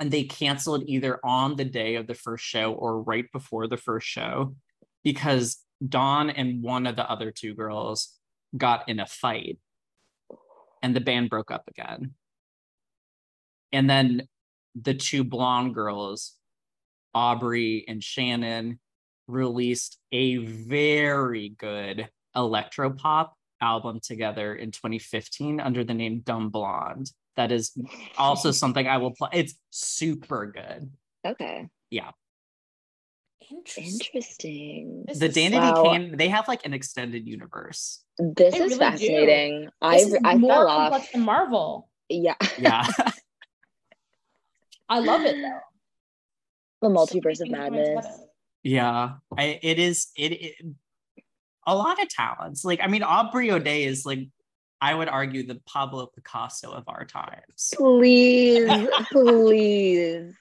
[0.00, 3.76] and they canceled either on the day of the first show or right before the
[3.76, 4.56] first show
[5.04, 8.16] because Dawn and one of the other two girls
[8.56, 9.58] got in a fight
[10.82, 12.14] and the band broke up again.
[13.70, 14.26] And then
[14.74, 16.32] the two blonde girls,
[17.14, 18.80] Aubrey and Shannon,
[19.28, 27.10] released a very good electro pop album together in 2015 under the name Dumb Blonde.
[27.36, 27.72] That is
[28.18, 29.30] also something I will play.
[29.32, 30.90] It's super good.
[31.24, 31.68] Okay.
[31.90, 32.10] Yeah.
[33.50, 33.84] Interesting.
[33.84, 35.04] Interesting.
[35.18, 35.82] The Danity wow.
[35.84, 38.02] Kane, they have like an extended universe.
[38.18, 39.68] This they is really fascinating.
[39.80, 41.12] I is I fell off.
[41.12, 41.88] Than Marvel.
[42.08, 42.34] Yeah.
[42.58, 42.86] Yeah.
[44.88, 45.60] I love it though.
[46.88, 48.06] The multiverse of madness.
[48.62, 50.08] Yeah, I, it is.
[50.16, 50.54] It, it
[51.66, 52.64] a lot of talents.
[52.64, 54.28] Like I mean, Aubrey O'Day is like
[54.80, 57.72] I would argue the Pablo Picasso of our times.
[57.76, 60.34] Please, please.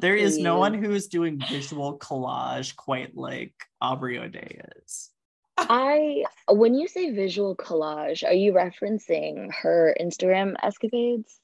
[0.00, 0.22] There please.
[0.22, 5.10] is no one who is doing visual collage quite like Aubrey O'Day is.
[5.56, 11.38] I when you say visual collage, are you referencing her Instagram escapades?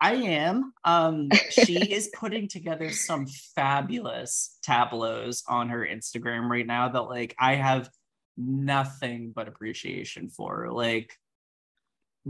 [0.00, 0.72] I am.
[0.84, 7.34] Um, she is putting together some fabulous tableaus on her Instagram right now that like
[7.38, 7.88] I have
[8.36, 10.70] nothing but appreciation for.
[10.70, 11.18] Like,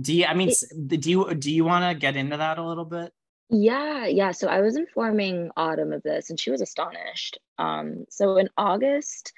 [0.00, 0.24] do you?
[0.24, 3.12] I mean, it, do you do you want to get into that a little bit?
[3.50, 4.32] Yeah, yeah.
[4.32, 7.38] So I was informing Autumn of this, and she was astonished.
[7.58, 9.32] Um, so in August,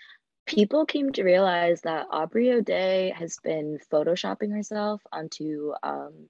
[0.47, 6.29] people came to realize that Aubrey O'Day has been photoshopping herself onto um,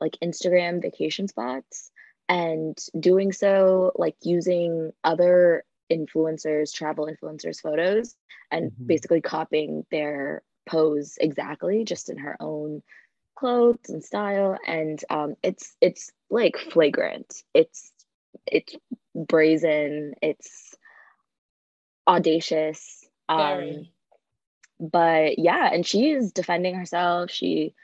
[0.00, 1.90] like Instagram vacation spots
[2.28, 8.14] and doing so like using other influencers, travel influencers' photos
[8.50, 8.86] and mm-hmm.
[8.86, 12.82] basically copying their pose exactly, just in her own
[13.36, 14.56] clothes and style.
[14.66, 17.42] And um, it's it's like flagrant.
[17.54, 17.92] It's
[18.46, 18.74] it's
[19.14, 20.14] brazen.
[20.22, 20.74] It's
[22.06, 23.04] audacious.
[23.28, 23.86] Um,
[24.80, 27.30] but yeah, and she is defending herself.
[27.30, 27.74] She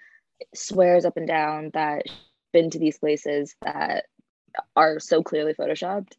[0.55, 2.17] swears up and down that she's
[2.53, 4.07] been to these places that
[4.77, 6.13] are so clearly photoshopped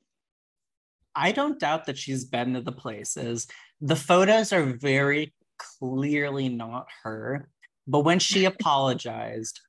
[1.16, 3.48] I don't doubt that she's been to the places.
[3.82, 7.50] The photos are very clearly not her.
[7.88, 9.60] But when she apologized,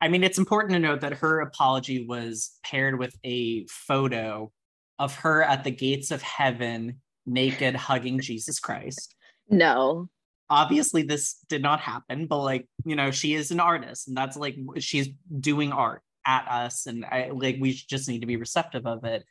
[0.00, 4.50] I mean, it's important to note that her apology was paired with a photo
[4.98, 9.14] of her at the gates of heaven, naked, hugging Jesus Christ.
[9.48, 10.08] No.
[10.50, 14.36] Obviously, this did not happen, but like, you know, she is an artist and that's
[14.36, 15.08] like she's
[15.40, 16.86] doing art at us.
[16.86, 19.24] And I like, we just need to be receptive of it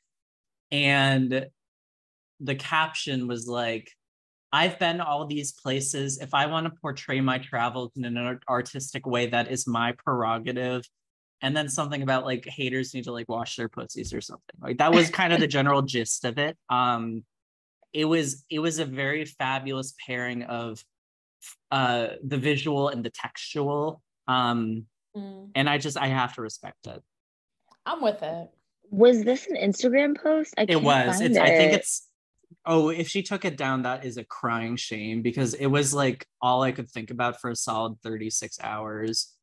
[0.71, 1.47] and
[2.39, 3.91] the caption was like
[4.53, 6.19] I've been all these places.
[6.19, 10.83] If I want to portray my travels in an artistic way, that is my prerogative.
[11.41, 14.55] And then something about like haters need to like wash their pussies or something.
[14.61, 16.57] Like that was kind of the general gist of it.
[16.69, 17.23] Um,
[17.93, 20.83] it was it was a very fabulous pairing of
[21.71, 24.01] uh the visual and the textual.
[24.27, 25.49] Um, mm.
[25.55, 27.01] and I just I have to respect it.
[27.85, 28.49] I'm with it.
[28.91, 30.53] Was this an Instagram post?
[30.57, 31.21] I it was.
[31.21, 31.37] It's.
[31.37, 31.41] It.
[31.41, 32.07] I think it's.
[32.65, 36.27] Oh, if she took it down, that is a crying shame because it was like
[36.41, 39.33] all I could think about for a solid thirty six hours.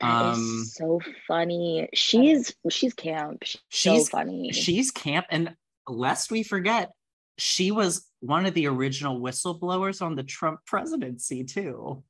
[0.00, 1.88] That um, so funny.
[1.94, 3.44] She's she's camp.
[3.44, 4.52] She's, she's so funny.
[4.52, 5.54] She's camp, and
[5.88, 6.90] lest we forget,
[7.38, 12.02] she was one of the original whistleblowers on the Trump presidency too.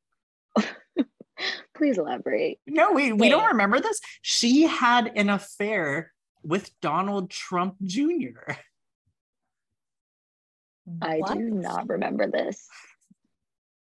[1.77, 2.59] Please elaborate.
[2.67, 4.01] No, we, we don't remember this.
[4.21, 6.13] She had an affair
[6.45, 8.53] with Donald Trump Jr.
[11.01, 11.35] I what?
[11.35, 12.69] do not remember this.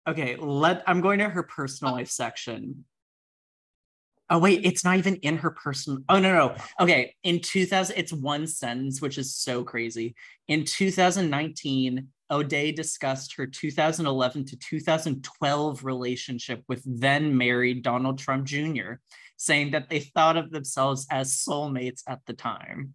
[0.07, 2.85] Okay, let I'm going to her personal life section.
[4.29, 5.99] Oh wait, it's not even in her personal.
[6.09, 6.55] Oh no, no.
[6.79, 10.15] Okay, in 2000 it's one sentence which is so crazy.
[10.47, 18.93] In 2019, O'Day discussed her 2011 to 2012 relationship with then married Donald Trump Jr
[19.41, 22.93] saying that they thought of themselves as soulmates at the time.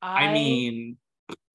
[0.00, 0.96] I, I mean,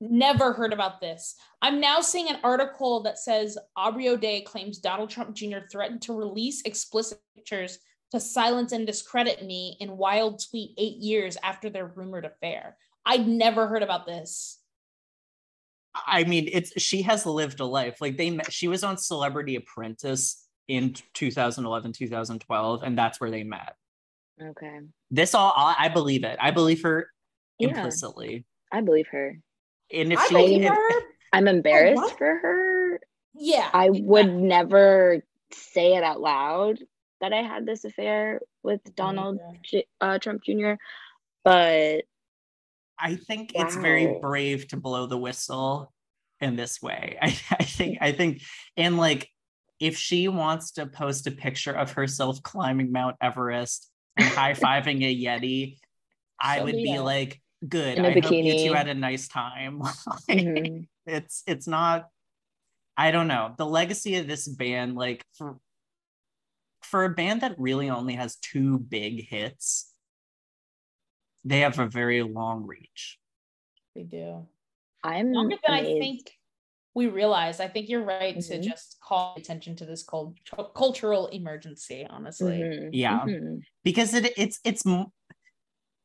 [0.02, 1.36] never heard about this.
[1.62, 5.60] I'm now seeing an article that says Aubrey O'Day claims Donald Trump Jr.
[5.72, 7.80] threatened to release explicit pictures
[8.12, 12.76] to silence and discredit me in wild tweet eight years after their rumored affair.
[13.06, 14.60] I'd never heard about this.
[15.96, 18.02] I mean, it's she has lived a life.
[18.02, 23.44] Like they met, she was on Celebrity Apprentice in 2011 2012 and that's where they
[23.44, 23.76] met.
[24.42, 24.80] Okay.
[25.10, 26.38] This all i believe it.
[26.40, 27.10] I believe her
[27.60, 28.46] yeah, implicitly.
[28.72, 29.40] I believe her.
[29.92, 31.02] And if I she if, her,
[31.34, 33.00] i'm embarrassed oh, for her.
[33.34, 33.70] Yeah.
[33.72, 35.22] I would never
[35.54, 36.80] say it out loud
[37.22, 40.74] that i had this affair with donald J- uh, trump jr
[41.44, 42.04] but
[43.00, 43.66] i think wow.
[43.66, 45.92] it's very brave to blow the whistle
[46.40, 47.18] in this way.
[47.22, 48.42] I, I think i think
[48.76, 49.30] and like
[49.80, 55.04] if she wants to post a picture of herself climbing Mount Everest and high fiving
[55.04, 55.78] a Yeti,
[56.40, 58.00] I would be like, good.
[58.00, 58.24] I bikini.
[58.24, 59.80] hope you two had a nice time.
[60.30, 60.84] mm-hmm.
[61.06, 62.08] It's it's not.
[62.96, 64.96] I don't know the legacy of this band.
[64.96, 65.58] Like for
[66.82, 69.92] for a band that really only has two big hits,
[71.44, 73.20] they have a very long reach.
[73.96, 74.48] They do.
[75.04, 76.32] I'm longer than I think
[76.98, 78.62] we realize i think you're right mm-hmm.
[78.62, 80.36] to just call attention to this cult-
[80.76, 82.90] cultural emergency honestly mm-hmm.
[82.92, 83.58] yeah mm-hmm.
[83.84, 84.84] because it it's it's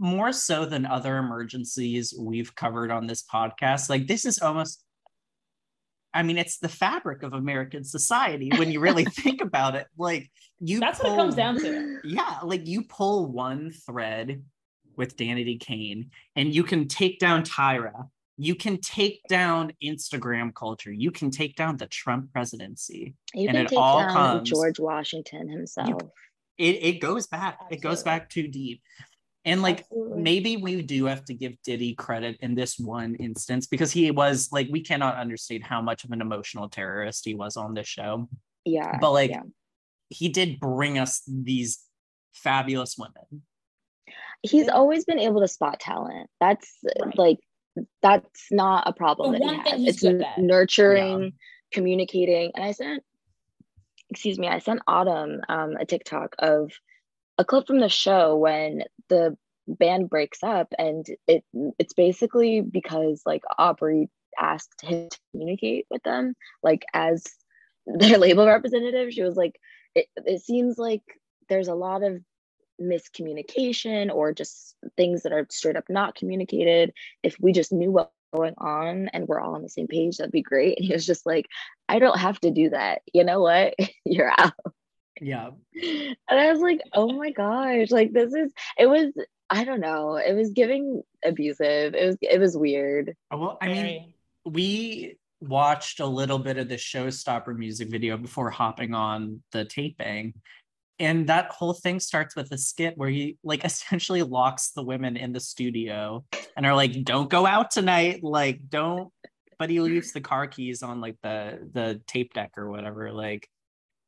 [0.02, 4.84] more so than other emergencies we've covered on this podcast, like this is almost
[6.14, 9.86] I mean, it's the fabric of American society when you really think about it.
[9.96, 10.30] Like
[10.60, 12.00] you That's pull, what it comes down to.
[12.04, 14.42] Yeah, like you pull one thread
[14.94, 18.08] with Danity Kane and you can take down Tyra.
[18.36, 20.92] You can take down Instagram culture.
[20.92, 23.14] You can take down the Trump presidency.
[23.34, 25.88] You and can take down comes, George Washington himself.
[25.88, 25.98] You,
[26.58, 27.54] it, it goes back.
[27.60, 27.76] Absolutely.
[27.76, 28.82] It goes back too deep.
[29.44, 30.22] And like Absolutely.
[30.22, 34.50] maybe we do have to give Diddy credit in this one instance because he was
[34.52, 38.28] like we cannot understate how much of an emotional terrorist he was on this show.
[38.64, 38.98] Yeah.
[39.00, 39.42] But like yeah.
[40.10, 41.80] he did bring us these
[42.32, 43.42] fabulous women.
[44.42, 46.28] He's always been able to spot talent.
[46.40, 46.68] That's
[47.04, 47.18] right.
[47.18, 47.38] like
[48.02, 49.32] that's not a problem.
[49.32, 50.38] The one thing he's it's good at.
[50.38, 51.30] nurturing, yeah.
[51.72, 52.52] communicating.
[52.54, 53.02] And I sent
[54.10, 56.70] excuse me, I sent Autumn um, a TikTok of
[57.38, 61.44] a clip from the show when the band breaks up and it
[61.78, 67.24] it's basically because like Aubrey asked him to communicate with them like as
[67.86, 69.54] their label representative she was like
[69.94, 71.02] it, it seems like
[71.48, 72.20] there's a lot of
[72.80, 76.92] miscommunication or just things that are straight up not communicated
[77.22, 80.32] if we just knew what going on and we're all on the same page that'd
[80.32, 81.46] be great and he was just like
[81.88, 83.74] i don't have to do that you know what
[84.06, 84.54] you're out
[85.22, 85.50] yeah.
[85.74, 89.12] And I was like, oh my gosh, like this is it was
[89.48, 91.94] I don't know, it was giving abusive.
[91.94, 93.14] It was it was weird.
[93.32, 94.14] Uh, well, I mean,
[94.44, 100.34] we watched a little bit of the showstopper music video before hopping on the taping.
[101.02, 105.16] And that whole thing starts with a skit where he like essentially locks the women
[105.16, 106.24] in the studio
[106.56, 108.20] and are like, don't go out tonight.
[108.22, 109.12] Like, don't
[109.58, 113.12] but he leaves the car keys on like the the tape deck or whatever.
[113.12, 113.48] Like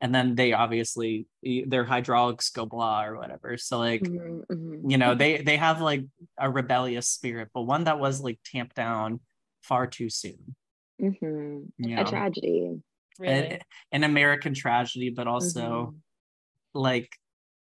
[0.00, 1.26] and then they obviously
[1.66, 4.90] their hydraulics go blah or whatever so like mm-hmm, mm-hmm.
[4.90, 6.04] you know they they have like
[6.38, 9.20] a rebellious spirit but one that was like tamped down
[9.62, 10.54] far too soon
[11.00, 11.60] mm-hmm.
[11.78, 12.02] you know?
[12.02, 12.76] a tragedy
[13.18, 13.60] really?
[13.92, 15.96] an american tragedy but also mm-hmm.
[16.74, 17.10] Like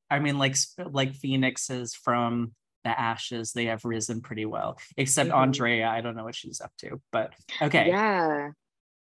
[0.09, 0.55] i mean like
[0.91, 5.51] like phoenixes from the ashes they have risen pretty well except mm-hmm.
[5.51, 8.51] Aundrea i don't know what she's up to but okay yeah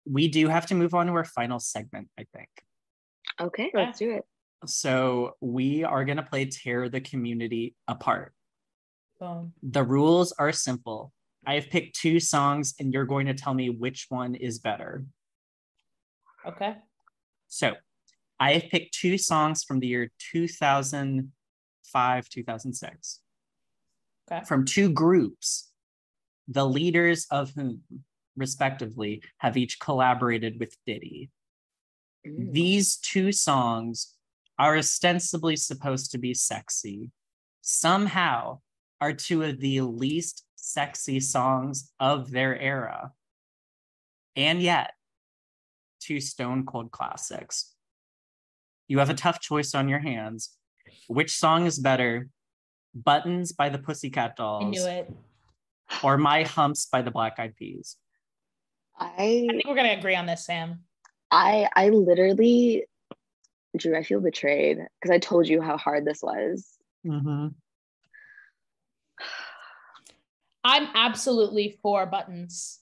[0.05, 2.49] we do have to move on to our final segment i think
[3.41, 4.25] Okay, let's do it.
[4.67, 8.33] So we are going to play Tear the Community Apart.
[9.19, 9.53] Boom.
[9.63, 11.13] The rules are simple.
[11.47, 15.05] I have picked two songs, and you're going to tell me which one is better.
[16.47, 16.77] Okay.
[17.49, 17.75] So
[18.43, 23.21] I have picked two songs from the year 2005, 2006.
[24.33, 24.45] Okay.
[24.45, 25.71] From two groups,
[26.49, 27.83] the leaders of whom,
[28.37, 31.31] respectively, have each collaborated with Diddy.
[32.25, 34.17] These two songs
[34.59, 37.13] are ostensibly supposed to be sexy.
[37.61, 38.59] Somehow
[39.01, 43.13] are two of the least sexy songs of their era.
[44.35, 44.95] And yet,
[46.01, 47.72] two stone cold classics.
[48.93, 50.51] You have a tough choice on your hands.
[51.09, 52.29] Which song is better?
[52.95, 54.65] Buttons by the Pussycat Dolls.
[54.65, 55.11] I knew it.
[56.03, 57.97] Or My Humps by the Black Eyed Peas.
[58.99, 60.81] I, I think we're gonna agree on this, Sam.
[61.31, 62.85] I I literally
[63.79, 66.69] Drew, I feel betrayed because I told you how hard this was.
[67.07, 67.47] Mm-hmm.
[70.65, 72.82] I'm absolutely for buttons.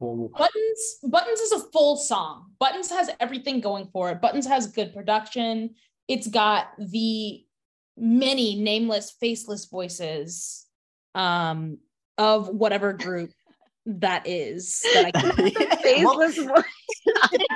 [0.00, 2.52] Buttons Buttons is a full song.
[2.58, 4.20] Buttons has everything going for it.
[4.20, 5.74] Buttons has good production.
[6.06, 7.44] It's got the
[7.96, 10.66] many nameless, faceless voices
[11.14, 11.78] um,
[12.16, 13.32] of whatever group
[13.86, 15.32] that is that I can
[15.78, 16.64] faceless well,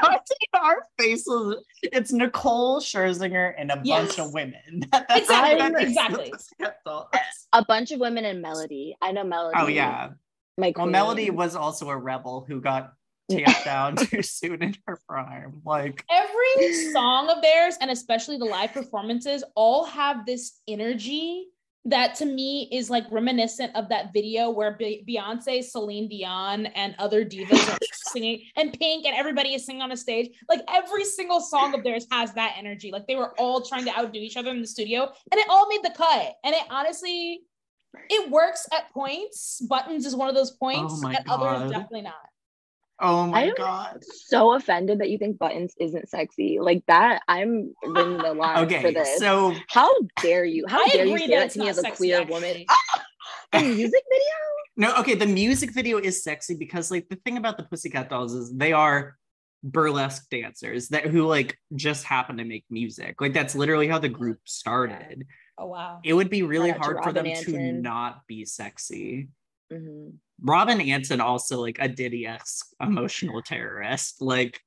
[0.54, 1.62] our faceless.
[1.82, 4.16] It's Nicole Scherzinger and a yes.
[4.16, 4.82] bunch of women.
[5.10, 5.82] exactly.
[5.82, 6.32] exactly.
[7.52, 8.96] A bunch of women and Melody.
[9.02, 9.58] I know Melody.
[9.60, 10.10] Oh yeah.
[10.58, 12.92] My well, um, Melody was also a rebel who got
[13.30, 15.62] tamped down too soon in her prime.
[15.64, 21.48] Like every song of theirs, and especially the live performances, all have this energy
[21.84, 27.24] that to me is like reminiscent of that video where Beyonce, Celine Dion, and other
[27.24, 30.30] divas are singing, and Pink, and everybody is singing on a stage.
[30.48, 32.92] Like every single song of theirs has that energy.
[32.92, 35.68] Like they were all trying to outdo each other in the studio, and it all
[35.68, 36.36] made the cut.
[36.44, 37.40] And it honestly,
[38.08, 39.60] it works at points.
[39.68, 41.40] Buttons is one of those points, oh at God.
[41.40, 42.14] others definitely not.
[43.00, 43.98] Oh my I'm god.
[44.04, 46.58] So offended that you think buttons isn't sexy.
[46.60, 49.18] Like that, I'm ringing the line okay, for this.
[49.18, 50.66] So how dare you?
[50.68, 52.32] How I dare you say that to me as a queer actually.
[52.32, 52.64] woman?
[53.52, 54.34] the music video?
[54.76, 55.16] No, okay.
[55.16, 58.72] The music video is sexy because like the thing about the Pussycat Dolls is they
[58.72, 59.16] are
[59.64, 63.20] burlesque dancers that who like just happen to make music.
[63.20, 65.26] Like that's literally how the group started.
[65.58, 66.00] Oh wow.
[66.04, 67.54] It would be really hard for them Antin.
[67.54, 69.28] to not be sexy.
[69.72, 70.10] Mm-hmm.
[70.42, 74.20] Robin Antin also like a Diddy esque emotional terrorist.
[74.20, 74.60] Like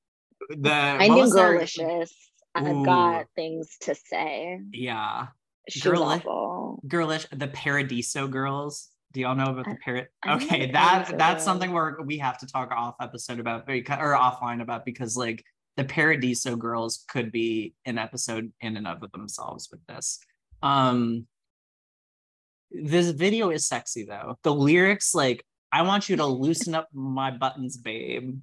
[0.50, 2.12] the I knew Girlicious.
[2.54, 4.60] I've got things to say.
[4.72, 5.28] Yeah.
[5.70, 8.90] She's Girl- Girlish, the Paradiso girls.
[9.14, 10.10] Do y'all know about the parrot?
[10.28, 14.62] Okay, that that's something where we have to talk off episode about because or offline
[14.62, 15.44] about because like
[15.78, 20.20] the Paradiso girls could be an episode in and of themselves with this.
[20.66, 21.28] Um
[22.72, 24.38] this video is sexy though.
[24.44, 28.40] The lyrics, like, I want you to loosen up my buttons, babe.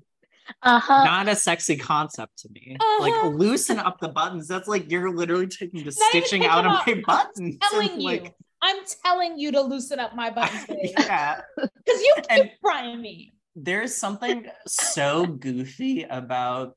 [0.63, 1.05] Uh-huh.
[1.05, 2.77] Not a sexy concept to me.
[2.79, 3.03] Uh-huh.
[3.03, 4.49] Like loosen up the buttons.
[4.49, 7.59] That's like you're literally taking the Not stitching out of my buttons.
[7.63, 8.07] I'm telling you.
[8.07, 10.67] Like, I'm telling you to loosen up my buttons.
[10.99, 11.41] yeah.
[11.57, 13.33] Because you keep and prying me.
[13.57, 16.77] There's something so goofy about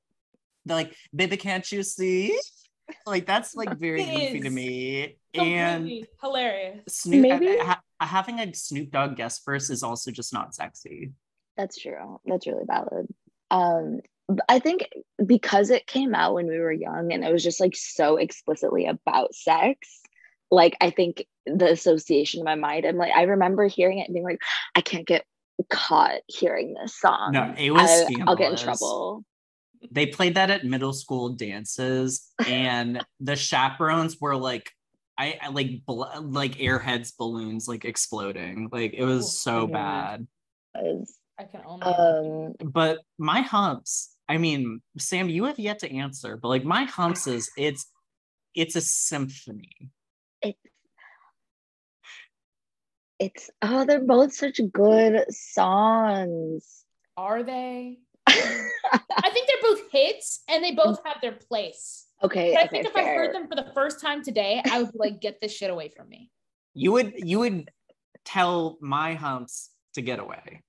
[0.66, 2.38] like, baby, can't you see?
[3.06, 5.18] Like that's like very goofy to me.
[5.38, 6.82] And hilarious.
[6.88, 11.12] Snoop Maybe ha- having a Snoop Dogg guest verse is also just not sexy.
[11.58, 12.20] That's true.
[12.26, 13.08] That's really valid.
[13.52, 14.02] Um,
[14.50, 14.90] I think
[15.24, 18.88] because it came out when we were young and it was just like so explicitly
[18.88, 20.02] about sex,
[20.52, 24.14] like I think the association in my mind, I'm like, I remember hearing it and
[24.14, 24.42] being like,
[24.76, 25.26] I can't get
[25.70, 27.32] caught hearing this song.
[27.34, 29.24] No, it was I, I'll get in trouble
[29.92, 34.72] they played that at middle school dances and the chaperones were like
[35.18, 38.70] I, I like bl- like airheads balloons like exploding.
[38.72, 40.28] Like it was so bad.
[40.76, 46.38] I can only um, but my humps I mean Sam you have yet to answer
[46.38, 47.86] but like my humps is it's
[48.54, 49.92] it's a symphony.
[50.42, 50.60] It's
[53.20, 56.84] it's oh they're both such good songs.
[57.18, 58.00] Are they?
[58.28, 62.08] I think they're both hits and they both have their place.
[62.24, 62.54] Okay.
[62.54, 63.04] But I think if fair.
[63.04, 65.70] I heard them for the first time today, I would be like, get this shit
[65.70, 66.32] away from me.
[66.74, 67.70] You would you would
[68.24, 70.64] tell my humps to get away.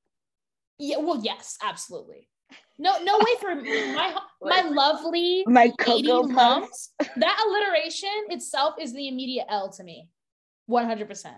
[0.78, 2.28] Yeah, well, yes, absolutely.
[2.78, 6.92] No, no way for my my lovely my cocoa humps.
[6.98, 10.08] That alliteration itself is the immediate L to me.
[10.70, 11.32] 100%.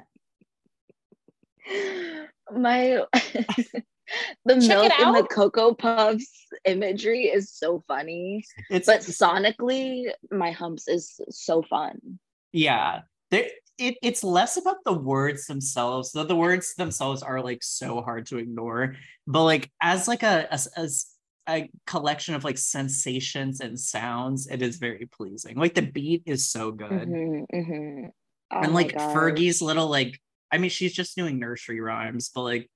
[2.51, 3.03] My
[4.45, 8.45] the Check milk and the cocoa puffs imagery is so funny.
[8.71, 12.19] It's, but sonically, my humps is so fun.
[12.53, 13.03] Yeah.
[13.31, 13.49] There,
[13.79, 18.27] it, it's less about the words themselves though the words themselves are like so hard
[18.27, 18.97] to ignore
[19.27, 21.07] but like as like a as, as
[21.49, 26.51] a collection of like sensations and sounds it is very pleasing like the beat is
[26.51, 28.07] so good mm-hmm, mm-hmm.
[28.51, 32.71] Oh and like fergie's little like i mean she's just doing nursery rhymes but like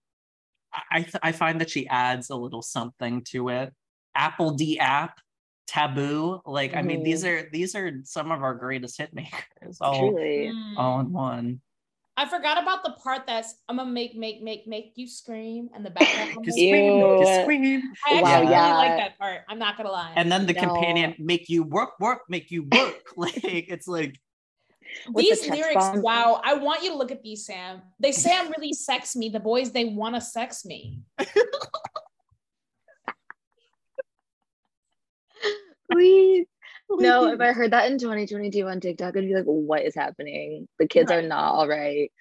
[0.91, 3.73] I th- I find that she adds a little something to it.
[4.17, 5.19] apl.de.ap,
[5.67, 6.41] taboo.
[6.47, 6.79] Like mm-hmm.
[6.79, 7.47] I mean, these mm-hmm.
[7.47, 9.79] are these are some of our greatest hit makers.
[9.81, 10.53] All, Truly.
[10.77, 11.61] all in one.
[12.17, 15.85] I forgot about the part that's I'm gonna make make make make you scream and
[15.85, 16.37] the background.
[16.45, 17.83] just scream, just scream.
[18.07, 18.77] I actually wow, really yeah.
[18.77, 19.41] like that part.
[19.49, 20.13] I'm not gonna lie.
[20.15, 20.61] And then the no.
[20.61, 23.03] companion make you work, work, make you work.
[23.17, 24.21] like it's like
[25.15, 26.03] these the lyrics, bomb.
[26.03, 26.41] wow.
[26.45, 27.83] I want you to look at these, Sam.
[28.01, 29.29] They say I'm really sex me.
[29.29, 31.01] The boys, they want to sex me.
[35.91, 36.47] Please.
[36.91, 40.69] No, if I heard that in 2022 on TikTok, I'd be like, what is happening?
[40.79, 41.25] The kids right.
[41.25, 42.13] are not all right.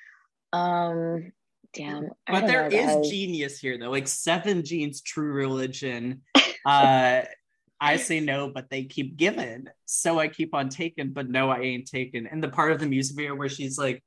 [0.54, 1.34] Um,
[1.74, 2.10] damn.
[2.28, 3.90] But there is genius here though.
[3.90, 6.22] Like Seven Jeans True Religion.
[6.64, 7.24] Uh
[7.82, 9.66] I say no, but they keep giving.
[9.86, 12.28] So I keep on taking, but no, I ain't taking.
[12.28, 14.04] And the part of the music video where she's like,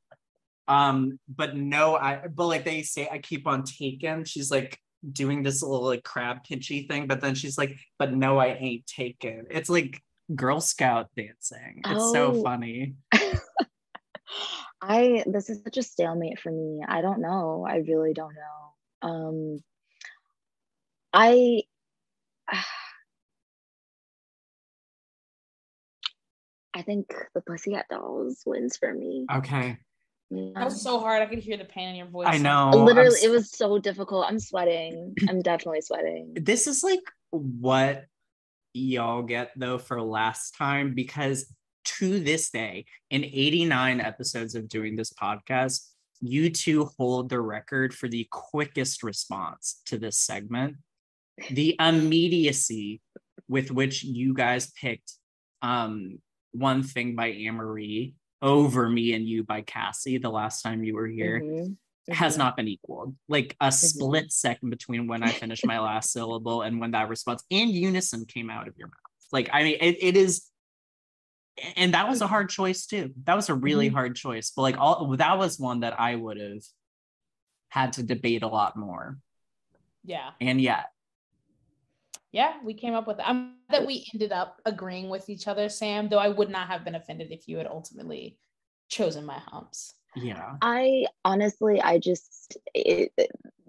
[0.69, 4.25] um, but no, I but like they say I keep on taking.
[4.25, 4.79] She's like
[5.11, 8.87] doing this little like crab pinchy thing, but then she's like, but no, I ain't
[8.87, 9.47] taken.
[9.51, 10.01] It's like
[10.35, 11.83] Girl Scout dancing.
[11.85, 12.13] It's oh.
[12.13, 12.95] so funny.
[14.81, 16.83] I this is such a stalemate for me.
[16.87, 17.67] I don't know.
[17.69, 19.09] I really don't know.
[19.09, 19.65] Um
[21.13, 21.63] I
[26.75, 29.27] I think the Pussycat Dolls wins for me.
[29.33, 29.79] Okay.
[30.31, 30.51] Yeah.
[30.57, 31.23] That was so hard.
[31.23, 32.27] I could hear the pain in your voice.
[32.29, 32.71] I know.
[32.71, 34.27] Literally, it was so difficult.
[34.29, 35.15] I'm sweating.
[35.29, 36.33] I'm definitely sweating.
[36.35, 38.07] This is like what
[38.73, 41.47] y'all get though for last time because
[41.85, 45.87] to this day, in 89 episodes of doing this podcast,
[46.21, 50.77] you two hold the record for the quickest response to this segment.
[51.51, 53.01] The immediacy
[53.49, 55.13] with which you guys picked
[55.63, 56.19] um
[56.55, 61.07] one Thing by Amerie over Me and You by Cassie the last time you were
[61.07, 61.63] here mm-hmm.
[61.65, 62.13] Mm-hmm.
[62.13, 63.15] has not been equaled.
[63.29, 63.73] Like a mm-hmm.
[63.73, 68.25] split second between when I finished my last syllable and when that response in unison
[68.27, 68.95] came out of your mouth.
[69.33, 70.51] Like, I mean, it, it is
[71.77, 73.13] and that was a hard choice too.
[73.25, 73.97] That was a really mm-hmm.
[73.97, 74.53] hard choice.
[74.55, 76.63] But like all that was one that I would have
[77.69, 79.19] had to debate a lot more.
[80.05, 80.31] Yeah.
[80.41, 80.87] And yet.
[82.35, 86.09] Yeah, we came up with I'm that we ended up agreeing with each other, Sam,
[86.09, 88.39] though I would not have been offended if you had ultimately
[88.89, 89.95] chosen my humps.
[90.17, 90.57] Yeah.
[90.61, 93.13] I honestly I just it,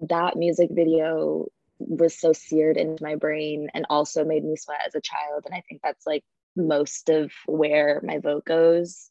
[0.08, 1.46] that music video
[1.78, 5.54] was so seared into my brain and also made me sweat as a child and
[5.54, 6.24] I think that's like
[6.56, 9.10] most of where my vote goes.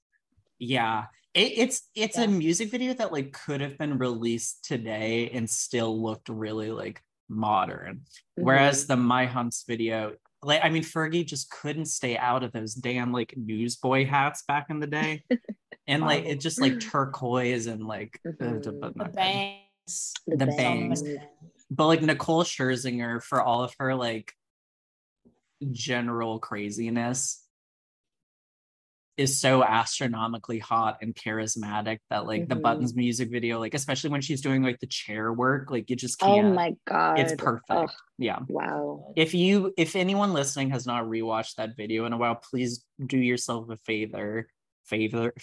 [0.60, 1.06] Yeah.
[1.34, 2.26] It, it's it's yeah.
[2.26, 7.02] a music video that like could have been released today and still looked really like
[7.30, 7.98] modern.
[7.98, 8.44] Mm-hmm.
[8.44, 12.74] Whereas the My Humps video, like I mean Fergie just couldn't stay out of those
[12.74, 15.24] damn like newsboy hats back in the day.
[15.88, 18.60] and like it just like turquoise and like mm-hmm.
[18.60, 20.14] the bangs.
[20.28, 21.04] The, the bangs.
[21.04, 21.20] bangs.
[21.72, 24.34] But like Nicole Scherzinger for all of her like
[25.72, 27.45] general craziness
[29.18, 32.50] is so astronomically hot and charismatic that like mm-hmm.
[32.50, 35.96] the buttons music video like especially when she's doing like the chair work like you
[35.96, 37.20] just oh can't oh my god.
[37.20, 37.70] It's perfect.
[37.70, 37.88] Oh,
[38.18, 38.40] yeah.
[38.48, 39.14] Wow.
[39.16, 43.18] If you if anyone listening has not rewatched that video in a while please do
[43.18, 44.48] yourself a favor
[44.86, 45.34] favor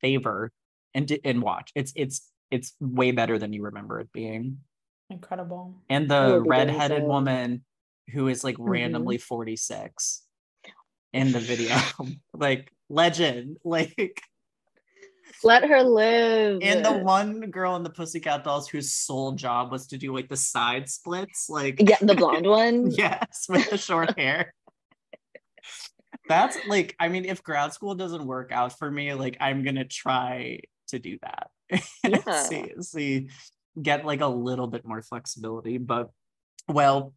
[0.00, 0.52] favor
[0.94, 1.70] and and watch.
[1.74, 4.58] It's it's it's way better than you remember it being.
[5.10, 5.74] Incredible.
[5.88, 7.64] And the redheaded woman
[8.12, 8.70] who is like mm-hmm.
[8.70, 10.22] randomly 46
[11.12, 11.76] in the video.
[12.34, 13.58] like legend.
[13.64, 14.22] Like
[15.42, 16.60] let her live.
[16.62, 20.28] And the one girl in the Pussycat Dolls whose sole job was to do like
[20.28, 22.90] the side splits, like yeah, the blonde one.
[22.90, 24.54] yes, with the short hair.
[26.28, 29.84] That's like, I mean, if grad school doesn't work out for me, like I'm gonna
[29.84, 31.50] try to do that.
[32.04, 32.42] Yeah.
[32.42, 33.28] see, see,
[33.80, 35.78] get like a little bit more flexibility.
[35.78, 36.10] But
[36.68, 37.14] well,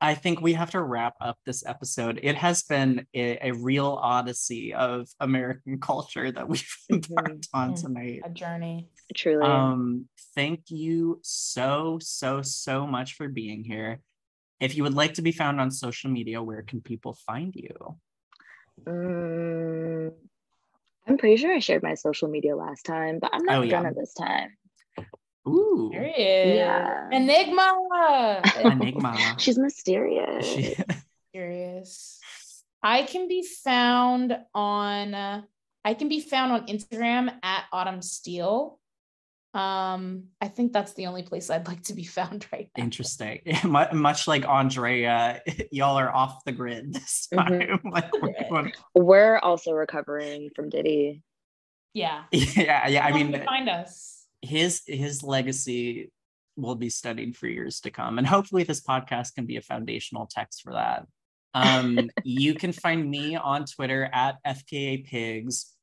[0.00, 2.20] I think we have to wrap up this episode.
[2.22, 7.58] It has been a, a real odyssey of American culture that we've embarked mm-hmm.
[7.58, 8.22] on tonight.
[8.24, 8.88] A journey.
[9.14, 9.44] Truly.
[9.44, 14.00] Um, thank you so, so, so much for being here.
[14.60, 17.96] If you would like to be found on social media, where can people find you?
[18.86, 20.12] Um,
[21.06, 23.84] I'm pretty sure I shared my social media last time, but I'm not oh, done
[23.84, 23.90] yeah.
[23.96, 24.50] this time.
[25.48, 25.90] Ooh.
[25.92, 26.56] There he is.
[26.56, 27.08] Yeah.
[27.10, 28.42] Enigma.
[28.64, 29.16] Enigma.
[29.38, 30.46] She's mysterious.
[30.46, 30.76] She...
[31.32, 32.20] Mysterious.
[32.82, 35.44] I can be found on
[35.84, 38.78] I can be found on Instagram at Autumn Steel.
[39.52, 42.84] Um, I think that's the only place I'd like to be found right now.
[42.84, 43.40] Interesting.
[43.64, 45.40] Much like Aundrea,
[45.72, 47.48] y'all are off the grid this mm-hmm.
[47.48, 47.60] time.
[47.60, 47.88] Mm-hmm.
[47.88, 48.10] like
[48.50, 51.22] we're, we're also recovering from Diddy.
[51.94, 52.24] Yeah.
[52.30, 53.04] Yeah, yeah.
[53.04, 56.10] I mean, find us his his legacy
[56.56, 58.18] will be studied for years to come.
[58.18, 61.06] And hopefully this podcast can be a foundational text for that.
[61.54, 65.74] Um, you can find me on twitter at fka pigs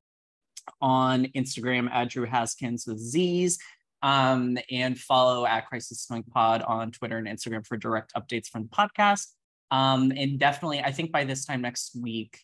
[0.81, 3.57] on instagram at drew haskins with z's
[4.01, 8.63] um, and follow at crisis twink pod on twitter and instagram for direct updates from
[8.63, 9.27] the podcast.
[9.71, 12.39] Um, and definitely i think by this time next week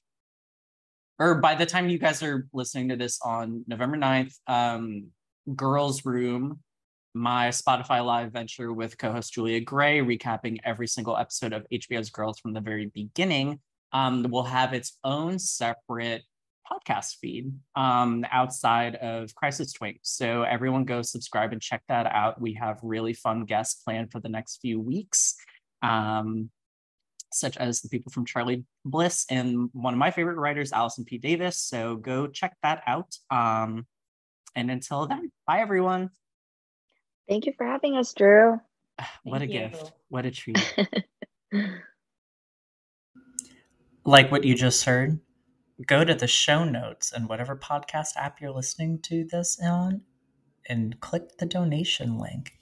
[1.18, 5.11] or by the time you guys are listening to this on november 9th um,
[5.56, 6.60] Girls Room,
[7.14, 12.10] my Spotify Live venture with co host Julia Gray, recapping every single episode of HBO's
[12.10, 13.60] Girls from the very beginning,
[13.91, 16.24] um, will have its own separate
[16.72, 19.99] podcast feed um, outside of Crisis Twink.
[20.02, 22.41] So everyone go subscribe and check that out.
[22.41, 25.36] We have really fun guests planned for the next few weeks.
[25.82, 26.49] Um,
[27.34, 31.18] such as the people from Charly Bliss and one of my favorite writers, Allison P.
[31.18, 31.57] Davis.
[31.60, 33.15] So go check that out.
[33.32, 33.88] Um,
[34.56, 36.10] and until then, bye everyone.
[37.28, 38.60] Thank you for having us, Drew.
[39.24, 39.60] what Thank a you.
[39.60, 39.92] gift.
[40.10, 40.76] What a treat.
[44.06, 45.20] like what you just heard,
[45.88, 50.02] go to the show notes and whatever podcast app you're listening to this on
[50.68, 52.54] and click the donation link.